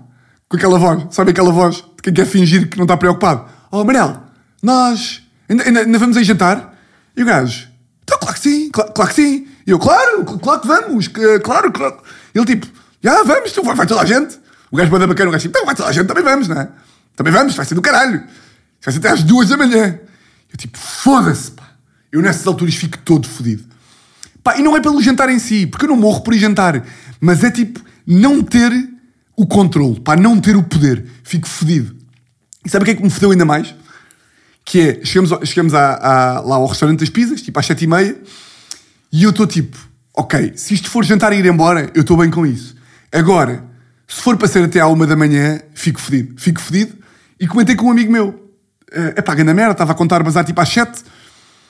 com 0.50 0.58
aquela 0.58 0.80
voz. 0.80 1.04
Sabe 1.12 1.30
aquela 1.30 1.52
voz 1.52 1.76
de 1.76 2.02
quem 2.02 2.13
quer 2.13 2.26
fingir 2.26 2.68
que 2.68 2.78
não 2.78 2.86
está 2.86 2.98
preocupado? 2.98 3.46
Oh, 3.72 3.84
Manel, 3.84 4.24
nós... 4.63 5.22
Ainda, 5.48 5.63
ainda, 5.66 5.80
ainda 5.82 6.00
vamos 6.00 6.18
aí 6.18 6.24
jantar? 6.24 6.76
E 7.16 7.22
o 7.22 7.26
gajo... 7.28 7.68
Então, 8.04 8.18
claro 8.20 8.34
que 8.36 8.42
sim, 8.42 8.70
cla- 8.72 8.90
claro, 8.92 9.10
que 9.13 9.16
sim. 9.22 9.48
E 9.68 9.70
eu, 9.72 9.78
claro, 9.78 10.26
cl- 10.26 10.40
claro 10.40 10.62
que 10.62 10.68
vamos, 10.68 11.08
que- 11.10 11.40
claro, 11.42 11.72
claro. 11.72 11.98
Ele 12.34 12.46
tipo, 12.46 12.66
já 13.04 13.24
vamos, 13.24 13.52
tu, 13.52 13.64
vai, 13.64 13.86
toda 13.88 14.02
a 14.02 14.06
gente. 14.06 14.38
O 14.72 14.76
gajo 14.78 14.92
manda 14.92 15.08
bacana, 15.08 15.30
o 15.30 15.32
gajo 15.32 15.44
tipo, 15.44 15.58
então 15.58 15.66
vai 15.66 15.76
toda 15.76 15.90
a 15.90 15.92
gente, 15.92 16.08
também 16.08 16.24
vamos, 16.24 16.48
não 16.48 16.60
é? 16.60 16.70
Também 17.16 17.32
vamos, 17.34 17.56
vai 17.56 17.66
ser 17.66 17.76
do 17.76 17.82
caralho. 17.82 18.24
Vai 18.84 18.92
ser 18.94 19.00
até 19.00 19.10
às 19.10 19.24
duas 19.24 19.50
da 19.50 19.58
manhã. 19.58 20.00
Eu 20.52 20.58
tipo, 20.58 20.78
foda-se, 20.78 21.52
pá. 21.52 21.64
Eu 22.12 22.22
nessas 22.22 22.46
alturas 22.48 22.76
fico 22.76 22.98
todo 23.00 23.28
fodido. 23.28 23.64
Pá, 24.44 24.58
e 24.58 24.62
não 24.62 24.76
é 24.78 24.82
pelo 24.82 25.02
jantar 25.02 25.30
em 25.30 25.40
si, 25.40 25.66
porque 25.68 25.86
eu 25.86 25.90
não 25.90 25.98
morro 25.98 26.22
por 26.22 26.34
ir 26.34 26.40
jantar. 26.40 26.84
Mas 27.20 27.44
é 27.44 27.52
tipo, 27.52 27.80
não 28.06 28.42
ter 28.44 28.72
o 29.36 29.46
controle, 29.46 30.00
pá, 30.00 30.16
não 30.16 30.40
ter 30.40 30.56
o 30.56 30.64
poder. 30.64 31.06
Fico 31.24 31.48
fodido. 31.48 31.96
E 32.66 32.70
sabe 32.70 32.84
o 32.84 32.86
que 32.86 32.92
é 32.92 32.96
que 32.96 33.04
me 33.04 33.10
fodeu 33.10 33.32
ainda 33.32 33.46
mais? 33.46 33.74
Que 34.66 34.80
é, 34.82 35.06
chegamos, 35.06 35.48
chegamos 35.50 35.74
à- 35.74 35.96
à- 35.96 36.40
lá 36.42 36.56
ao 36.58 36.66
restaurante 36.66 37.00
das 37.00 37.10
pizzas, 37.10 37.42
tipo 37.42 37.58
às 37.60 37.66
sete 37.66 37.86
e 37.86 37.88
meia, 37.88 38.18
e 39.12 39.24
eu 39.24 39.30
estou 39.30 39.48
tipo, 39.48 39.78
ok, 40.14 40.54
se 40.56 40.74
isto 40.74 40.90
for 40.90 41.06
jantar 41.06 41.32
e 41.34 41.38
ir 41.38 41.46
embora, 41.46 41.90
eu 41.94 42.02
estou 42.02 42.18
bem 42.18 42.30
com 42.30 42.46
isso. 42.46 42.76
Agora, 43.12 43.63
se 44.08 44.22
for 44.22 44.38
para 44.38 44.48
ser 44.48 44.63
até 44.63 44.80
à 44.80 44.88
uma 44.88 45.06
da 45.06 45.15
manhã, 45.15 45.60
fico 45.74 46.00
fedido. 46.00 46.39
Fico 46.39 46.62
fedido. 46.62 46.96
E 47.39 47.48
comentei 47.48 47.76
com 47.76 47.88
um 47.88 47.91
amigo 47.91 48.12
meu. 48.12 48.52
É 48.91 49.22
pá, 49.22 49.36
na 49.36 49.54
merda, 49.54 49.74
estava 49.74 49.91
a 49.91 49.96
contar 49.96 50.24
bazar 50.24 50.46
tipo 50.46 50.60
às 50.62 50.70
sete. 50.70 51.04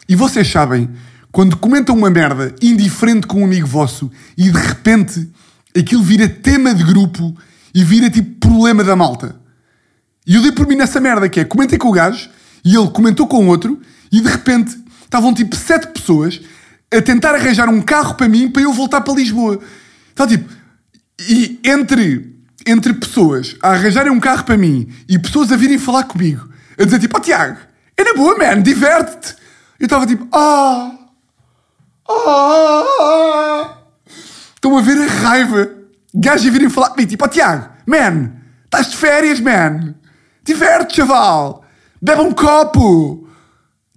E 0.08 0.16
vocês 0.16 0.50
sabem, 0.50 0.90
quando 1.32 1.58
comentam 1.58 1.96
uma 1.96 2.10
merda 2.10 2.56
indiferente 2.62 3.28
com 3.28 3.42
um 3.42 3.46
amigo 3.46 3.68
vosso 3.68 4.10
e 4.38 4.50
de 4.50 4.58
repente 4.58 5.30
aquilo 5.78 6.02
vira 6.02 6.30
tema 6.30 6.74
de 6.74 6.84
grupo 6.84 7.36
e 7.74 7.84
vira 7.84 8.10
tipo 8.10 8.48
problema 8.48 8.84
da 8.84 8.96
malta. 8.96 9.36
E 10.26 10.36
eu 10.36 10.42
dei 10.42 10.52
por 10.52 10.68
mim 10.68 10.76
nessa 10.76 11.00
merda 11.00 11.28
que 11.28 11.40
é, 11.40 11.46
comentei 11.46 11.78
com 11.78 11.90
o 11.90 11.92
gajo 11.92 12.30
e 12.64 12.76
ele 12.76 12.90
comentou 12.90 13.28
com 13.28 13.48
outro 13.48 13.80
e 14.12 14.22
de 14.22 14.30
repente 14.30 14.78
estavam 15.04 15.34
tipo 15.34 15.56
sete 15.56 15.88
pessoas 15.88 16.42
a 16.92 17.02
tentar 17.02 17.36
arranjar 17.36 17.70
um 17.70 17.82
carro 17.82 18.16
para 18.16 18.28
mim 18.28 18.50
para 18.50 18.62
eu 18.62 18.72
voltar 18.72 19.02
para 19.02 19.14
Lisboa. 19.14 19.60
Então 20.14 20.26
tipo, 20.26 20.52
e 21.20 21.60
entre, 21.64 22.36
entre 22.66 22.94
pessoas 22.94 23.56
a 23.62 23.70
arranjarem 23.70 24.12
um 24.12 24.20
carro 24.20 24.44
para 24.44 24.58
mim 24.58 24.88
e 25.08 25.18
pessoas 25.18 25.52
a 25.52 25.56
virem 25.56 25.78
falar 25.78 26.04
comigo, 26.04 26.48
a 26.80 26.84
dizer 26.84 27.00
tipo, 27.00 27.18
ó 27.18 27.20
Tiago, 27.20 27.58
é 27.96 28.04
na 28.04 28.14
boa, 28.14 28.38
man, 28.38 28.62
diverte-te. 28.62 29.36
Eu 29.80 29.86
estava 29.86 30.06
tipo, 30.06 30.28
ah, 30.32 30.92
ah. 32.10 33.78
Estão 34.56 34.78
a 34.78 34.82
ver 34.82 34.98
a 35.00 35.08
raiva. 35.08 35.70
Gajos 36.14 36.48
a 36.48 36.52
virem 36.52 36.70
falar 36.70 36.90
comigo, 36.90 37.10
tipo, 37.10 37.26
ó 37.26 37.28
Tiago, 37.28 37.70
man, 37.86 38.32
estás 38.66 38.92
de 38.92 38.98
férias, 38.98 39.40
man. 39.40 39.96
Diverte, 40.44 40.96
chaval. 40.96 41.66
Bebe 42.02 42.22
um 42.22 42.32
copo. 42.32 43.28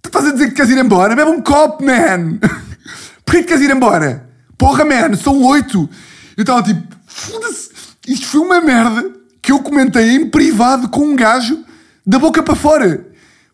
Tu 0.02 0.08
estás 0.08 0.26
a 0.26 0.32
dizer 0.32 0.48
que 0.48 0.54
queres 0.54 0.70
ir 0.70 0.78
embora? 0.78 1.14
Bebe 1.14 1.30
um 1.30 1.40
copo, 1.40 1.84
man. 1.84 2.38
Porquê 3.24 3.42
que 3.42 3.48
queres 3.48 3.62
ir 3.62 3.70
embora? 3.70 4.28
Porra, 4.58 4.84
man, 4.84 5.14
são 5.16 5.42
oito. 5.44 5.88
Eu 6.36 6.42
estava 6.42 6.62
tipo, 6.62 6.82
foda-se. 7.30 7.70
Isto 8.06 8.26
foi 8.26 8.40
uma 8.40 8.60
merda 8.60 9.10
que 9.42 9.52
eu 9.52 9.60
comentei 9.60 10.10
em 10.10 10.28
privado 10.28 10.88
com 10.88 11.06
um 11.06 11.16
gajo 11.16 11.64
da 12.06 12.18
boca 12.18 12.42
para 12.42 12.54
fora. 12.54 13.06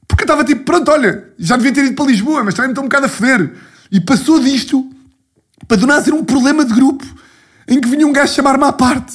Porque 0.08 0.22
eu 0.22 0.26
estava 0.26 0.44
tipo, 0.44 0.64
pronto, 0.64 0.90
olha, 0.90 1.32
já 1.38 1.56
devia 1.56 1.72
ter 1.72 1.84
ido 1.84 1.94
para 1.94 2.06
Lisboa, 2.06 2.44
mas 2.44 2.54
também 2.54 2.68
me 2.68 2.72
estou 2.72 2.84
um 2.84 2.88
bocado 2.88 3.06
a 3.06 3.08
foder. 3.08 3.54
E 3.90 4.00
passou 4.00 4.40
disto 4.40 4.88
para 5.66 5.76
do 5.76 5.86
nada 5.86 6.02
ser 6.02 6.14
um 6.14 6.24
problema 6.24 6.64
de 6.64 6.72
grupo 6.72 7.04
em 7.68 7.80
que 7.80 7.88
vinha 7.88 8.06
um 8.06 8.12
gajo 8.12 8.32
chamar-me 8.32 8.64
à 8.64 8.72
parte. 8.72 9.14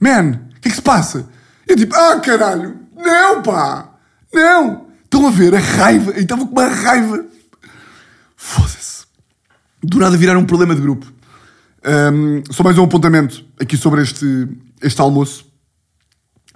Man, 0.00 0.40
o 0.56 0.60
que 0.60 0.68
é 0.68 0.70
que 0.70 0.76
se 0.76 0.82
passa? 0.82 1.28
Eu 1.66 1.76
tipo, 1.76 1.94
ah 1.94 2.18
caralho, 2.20 2.80
não 2.96 3.42
pá, 3.42 3.90
não. 4.32 4.86
Estão 5.04 5.26
a 5.26 5.30
ver 5.30 5.54
a 5.54 5.58
raiva, 5.58 6.12
e 6.16 6.22
estava 6.22 6.46
com 6.46 6.52
uma 6.52 6.66
raiva. 6.66 7.26
Foda-se. 8.34 9.04
Do 9.82 9.98
nada 9.98 10.16
virar 10.16 10.38
um 10.38 10.46
problema 10.46 10.74
de 10.74 10.80
grupo. 10.80 11.11
Hum, 11.84 12.44
só 12.50 12.62
mais 12.62 12.78
um 12.78 12.84
apontamento 12.84 13.44
aqui 13.60 13.76
sobre 13.76 14.02
este, 14.02 14.48
este 14.80 15.00
almoço. 15.00 15.50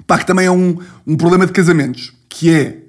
Pá, 0.07 0.19
que 0.19 0.27
também 0.27 0.47
é 0.47 0.51
um, 0.51 0.79
um 1.07 1.17
problema 1.17 1.47
de 1.47 1.53
casamentos. 1.53 2.13
Que 2.29 2.53
é, 2.55 2.83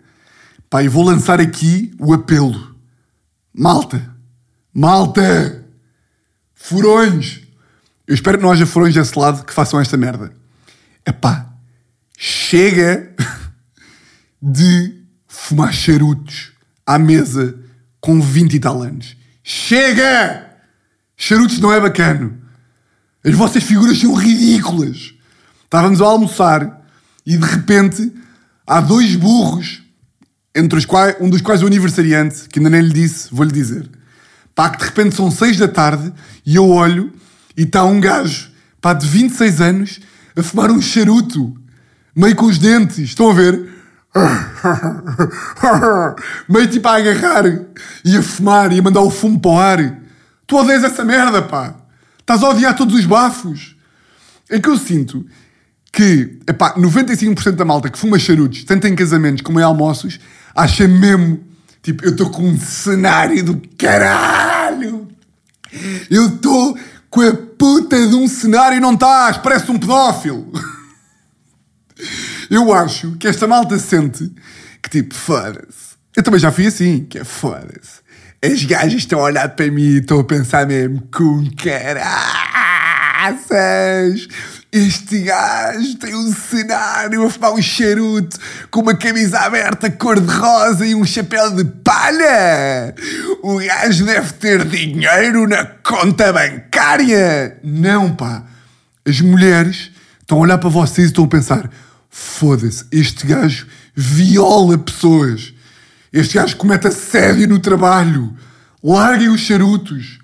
pá, 0.69 0.83
e 0.83 0.87
vou 0.87 1.03
lançar 1.03 1.41
aqui 1.41 1.95
o 1.99 2.13
apelo. 2.13 2.75
Malta, 3.53 4.15
malta, 4.71 5.65
furões. 6.53 7.41
Eu 8.05 8.13
espero 8.13 8.37
que 8.37 8.43
não 8.43 8.51
haja 8.51 8.65
furões 8.67 8.93
desse 8.93 9.17
lado 9.17 9.43
que 9.43 9.53
façam 9.53 9.79
esta 9.79 9.97
merda. 9.97 10.31
Epá, 11.05 11.51
chega 12.15 13.15
de 14.39 15.01
fumar 15.27 15.73
charutos 15.73 16.51
à 16.85 16.99
mesa 16.99 17.57
com 17.99 18.21
20 18.21 18.53
e 18.53 18.59
tal 18.59 18.83
anos. 18.83 19.17
Chega! 19.43 20.56
Charutos 21.17 21.59
não 21.59 21.73
é 21.73 21.81
bacano. 21.81 22.37
As 23.25 23.33
vossas 23.33 23.63
figuras 23.63 23.99
são 23.99 24.13
ridículas. 24.13 25.15
Estávamos 25.63 25.99
a 25.99 26.05
almoçar 26.05 26.85
e 27.25 27.35
de 27.35 27.45
repente 27.45 28.13
há 28.65 28.79
dois 28.79 29.15
burros, 29.15 29.81
entre 30.55 30.77
os 30.77 30.85
quais, 30.85 31.17
um 31.19 31.29
dos 31.29 31.41
quais 31.41 31.63
o 31.63 31.67
aniversariante, 31.67 32.47
que 32.47 32.59
ainda 32.59 32.69
nem 32.69 32.81
lhe 32.81 32.93
disse, 32.93 33.29
vou-lhe 33.31 33.51
dizer. 33.51 33.89
Pá, 34.53 34.69
que 34.69 34.77
de 34.77 34.85
repente 34.85 35.15
são 35.15 35.31
seis 35.31 35.57
da 35.57 35.67
tarde 35.67 36.13
e 36.45 36.55
eu 36.55 36.69
olho 36.69 37.11
e 37.57 37.63
está 37.63 37.83
um 37.83 37.99
gajo, 37.99 38.51
pá, 38.79 38.93
de 38.93 39.07
26 39.07 39.61
anos 39.61 39.99
a 40.35 40.43
fumar 40.43 40.69
um 40.69 40.79
charuto, 40.79 41.55
meio 42.15 42.35
com 42.35 42.45
os 42.45 42.59
dentes. 42.59 43.09
Estão 43.09 43.31
a 43.31 43.33
ver? 43.33 43.73
meio 46.47 46.67
tipo 46.67 46.87
a 46.87 46.95
agarrar 46.95 47.43
e 48.05 48.17
a 48.17 48.21
fumar 48.21 48.71
e 48.71 48.79
a 48.79 48.81
mandar 48.81 49.01
o 49.01 49.09
fumo 49.09 49.39
para 49.39 49.51
o 49.51 49.59
ar. 49.59 50.06
Tu 50.47 50.55
odeias 50.55 50.83
essa 50.83 51.03
merda, 51.03 51.41
pá. 51.41 51.75
Estás 52.19 52.41
a 52.41 52.49
odiar 52.49 52.75
todos 52.75 52.95
os 52.95 53.05
bafos. 53.05 53.75
É 54.49 54.59
que 54.59 54.69
eu 54.69 54.77
sinto 54.77 55.25
que, 55.91 56.39
epá, 56.47 56.73
95% 56.75 57.51
da 57.51 57.65
malta 57.65 57.89
que 57.89 57.99
fuma 57.99 58.17
charutos, 58.17 58.63
tanto 58.63 58.87
em 58.87 58.95
casamentos 58.95 59.41
como 59.41 59.59
em 59.59 59.63
almoços, 59.63 60.19
acha 60.55 60.87
mesmo, 60.87 61.43
tipo, 61.81 62.05
eu 62.05 62.11
estou 62.11 62.29
com 62.29 62.43
um 62.43 62.59
cenário 62.59 63.43
do 63.43 63.61
caralho. 63.77 65.07
Eu 66.09 66.27
estou 66.27 66.77
com 67.09 67.21
a 67.21 67.33
puta 67.33 68.07
de 68.07 68.15
um 68.15 68.27
cenário 68.27 68.77
e 68.77 68.79
não 68.79 68.93
estás, 68.93 69.37
parece 69.37 69.69
um 69.69 69.77
pedófilo. 69.77 70.51
Eu 72.49 72.71
acho 72.73 73.17
que 73.17 73.27
esta 73.27 73.47
malta 73.47 73.77
sente 73.77 74.31
que 74.81 74.89
tipo, 74.89 75.13
foda-se. 75.13 75.97
Eu 76.15 76.23
também 76.23 76.39
já 76.39 76.51
fui 76.51 76.67
assim, 76.67 77.03
que 77.03 77.19
é 77.19 77.23
foda-se. 77.23 78.06
As 78.39 78.63
gajas 78.63 78.99
estão 78.99 79.19
a 79.19 79.23
olhar 79.23 79.49
para 79.49 79.71
mim 79.71 79.81
e 79.81 79.97
estão 79.97 80.19
a 80.19 80.23
pensar 80.23 80.67
mesmo 80.67 81.01
com 81.11 81.43
caraças. 81.55 81.97
Este 84.71 85.21
gajo 85.21 85.97
tem 85.97 86.13
um 86.13 86.31
cenário 86.31 87.25
a 87.25 87.31
fumar 87.31 87.53
um 87.53 87.61
charuto 87.61 88.37
com 88.69 88.81
uma 88.81 88.95
camisa 88.95 89.39
aberta 89.39 89.89
cor-de-rosa 89.89 90.85
e 90.85 90.93
um 90.93 91.03
chapéu 91.03 91.49
de 91.49 91.65
palha. 91.65 92.93
O 93.41 93.57
gajo 93.57 94.05
deve 94.05 94.31
ter 94.33 94.63
dinheiro 94.65 95.47
na 95.47 95.65
conta 95.65 96.31
bancária. 96.31 97.57
Não, 97.63 98.15
pá. 98.15 98.43
As 99.03 99.19
mulheres 99.19 99.89
estão 100.21 100.37
a 100.37 100.41
olhar 100.41 100.59
para 100.59 100.69
vocês 100.69 101.07
e 101.07 101.09
estão 101.09 101.23
a 101.23 101.27
pensar: 101.27 101.71
foda-se, 102.07 102.85
este 102.91 103.25
gajo 103.25 103.65
viola 103.95 104.77
pessoas. 104.77 105.56
Este 106.17 106.33
gajo 106.33 106.57
comete 106.57 106.87
assédio 106.87 107.47
no 107.47 107.59
trabalho. 107.59 108.35
Larguem 108.83 109.29
os 109.29 109.39
charutos. 109.39 110.17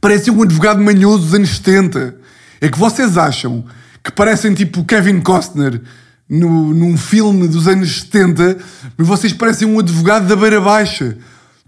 Parece 0.00 0.30
um 0.30 0.42
advogado 0.42 0.82
manhoso 0.82 1.24
dos 1.24 1.34
anos 1.34 1.50
70. 1.56 2.16
É 2.62 2.68
que 2.70 2.78
vocês 2.78 3.18
acham 3.18 3.62
que 4.02 4.10
parecem 4.10 4.54
tipo 4.54 4.86
Kevin 4.86 5.20
Costner 5.20 5.82
no, 6.26 6.72
num 6.72 6.96
filme 6.96 7.46
dos 7.46 7.68
anos 7.68 8.04
70, 8.04 8.56
mas 8.96 9.06
vocês 9.06 9.34
parecem 9.34 9.68
um 9.68 9.78
advogado 9.78 10.26
da 10.26 10.34
beira 10.34 10.62
baixa. 10.62 11.18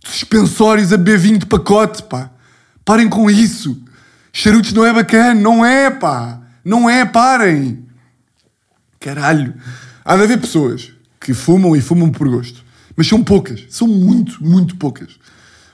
Suspensórios 0.02 0.90
a 0.90 0.96
beber 0.96 1.18
vinho 1.18 1.38
de 1.38 1.44
pacote, 1.44 2.04
pá. 2.04 2.30
Parem 2.82 3.10
com 3.10 3.30
isso. 3.30 3.78
Charutos 4.32 4.72
não 4.72 4.86
é 4.86 4.92
bacana, 4.94 5.38
não 5.38 5.66
é, 5.66 5.90
pá. 5.90 6.40
Não 6.64 6.88
é, 6.88 7.04
parem. 7.04 7.84
Caralho. 8.98 9.52
Há 10.02 10.16
de 10.16 10.22
haver 10.22 10.40
pessoas 10.40 10.92
que 11.20 11.34
fumam 11.34 11.76
e 11.76 11.82
fumam 11.82 12.10
por 12.10 12.26
gosto. 12.26 12.66
Mas 12.98 13.06
são 13.06 13.22
poucas. 13.22 13.64
São 13.70 13.86
muito, 13.86 14.42
muito 14.42 14.74
poucas. 14.74 15.10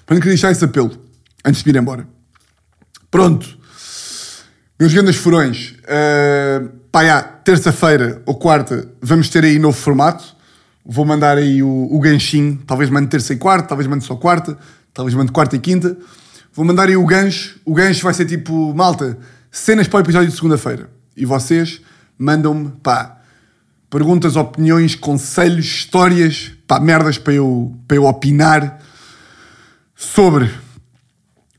Para 0.04 0.14
não 0.14 0.20
querer 0.20 0.34
deixar 0.34 0.52
esse 0.52 0.62
apelo 0.62 0.92
antes 1.42 1.62
de 1.62 1.70
ir 1.70 1.76
embora. 1.76 2.06
Pronto. 3.10 3.58
Meus 4.78 4.92
grandes 4.92 5.16
furões. 5.16 5.74
Uh, 5.84 6.68
terça-feira 7.42 8.20
ou 8.26 8.34
quarta 8.34 8.92
vamos 9.00 9.30
ter 9.30 9.42
aí 9.42 9.58
novo 9.58 9.74
formato. 9.74 10.36
Vou 10.84 11.06
mandar 11.06 11.38
aí 11.38 11.62
o, 11.62 11.88
o 11.90 11.98
ganchinho. 11.98 12.62
Talvez 12.66 12.90
mande 12.90 13.08
terça 13.08 13.32
e 13.32 13.36
quarta, 13.38 13.68
talvez 13.68 13.88
mande 13.88 14.04
só 14.04 14.16
quarta, 14.16 14.58
talvez 14.92 15.16
mande 15.16 15.32
quarta 15.32 15.56
e 15.56 15.58
quinta. 15.58 15.96
Vou 16.52 16.62
mandar 16.62 16.88
aí 16.88 16.96
o 16.96 17.06
gancho. 17.06 17.58
O 17.64 17.72
gancho 17.72 18.02
vai 18.02 18.12
ser 18.12 18.26
tipo, 18.26 18.74
malta, 18.74 19.16
cenas 19.50 19.88
para 19.88 19.96
o 19.96 20.00
episódio 20.00 20.28
de 20.28 20.36
segunda-feira. 20.36 20.90
E 21.16 21.24
vocês 21.24 21.80
mandam-me, 22.18 22.70
pá, 22.82 23.22
perguntas, 23.94 24.34
opiniões, 24.34 24.96
conselhos, 24.96 25.66
histórias, 25.66 26.50
pá, 26.66 26.80
merdas 26.80 27.16
para 27.16 27.34
eu, 27.34 27.72
para 27.86 27.96
eu 27.96 28.06
opinar 28.06 28.80
sobre. 29.94 30.50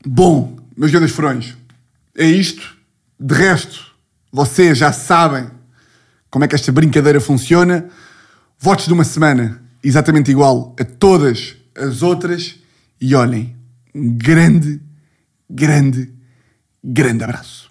Bom, 0.06 0.54
meus 0.76 0.92
grandes 0.92 1.12
furões, 1.12 1.56
é 2.14 2.26
isto. 2.26 2.76
De 3.18 3.34
resto, 3.34 3.86
vocês 4.30 4.76
já 4.76 4.92
sabem 4.92 5.46
como 6.28 6.44
é 6.44 6.48
que 6.48 6.54
esta 6.54 6.70
brincadeira 6.70 7.22
funciona. 7.22 7.88
Votos 8.58 8.84
de 8.84 8.92
uma 8.92 9.04
semana 9.04 9.62
exatamente 9.82 10.30
igual 10.30 10.76
a 10.78 10.84
todas 10.84 11.56
as 11.74 12.02
outras. 12.02 12.56
E 13.00 13.14
olhem, 13.14 13.56
um 13.94 14.10
grande, 14.14 14.78
grande, 15.48 16.12
grande 16.84 17.24
abraço. 17.24 17.70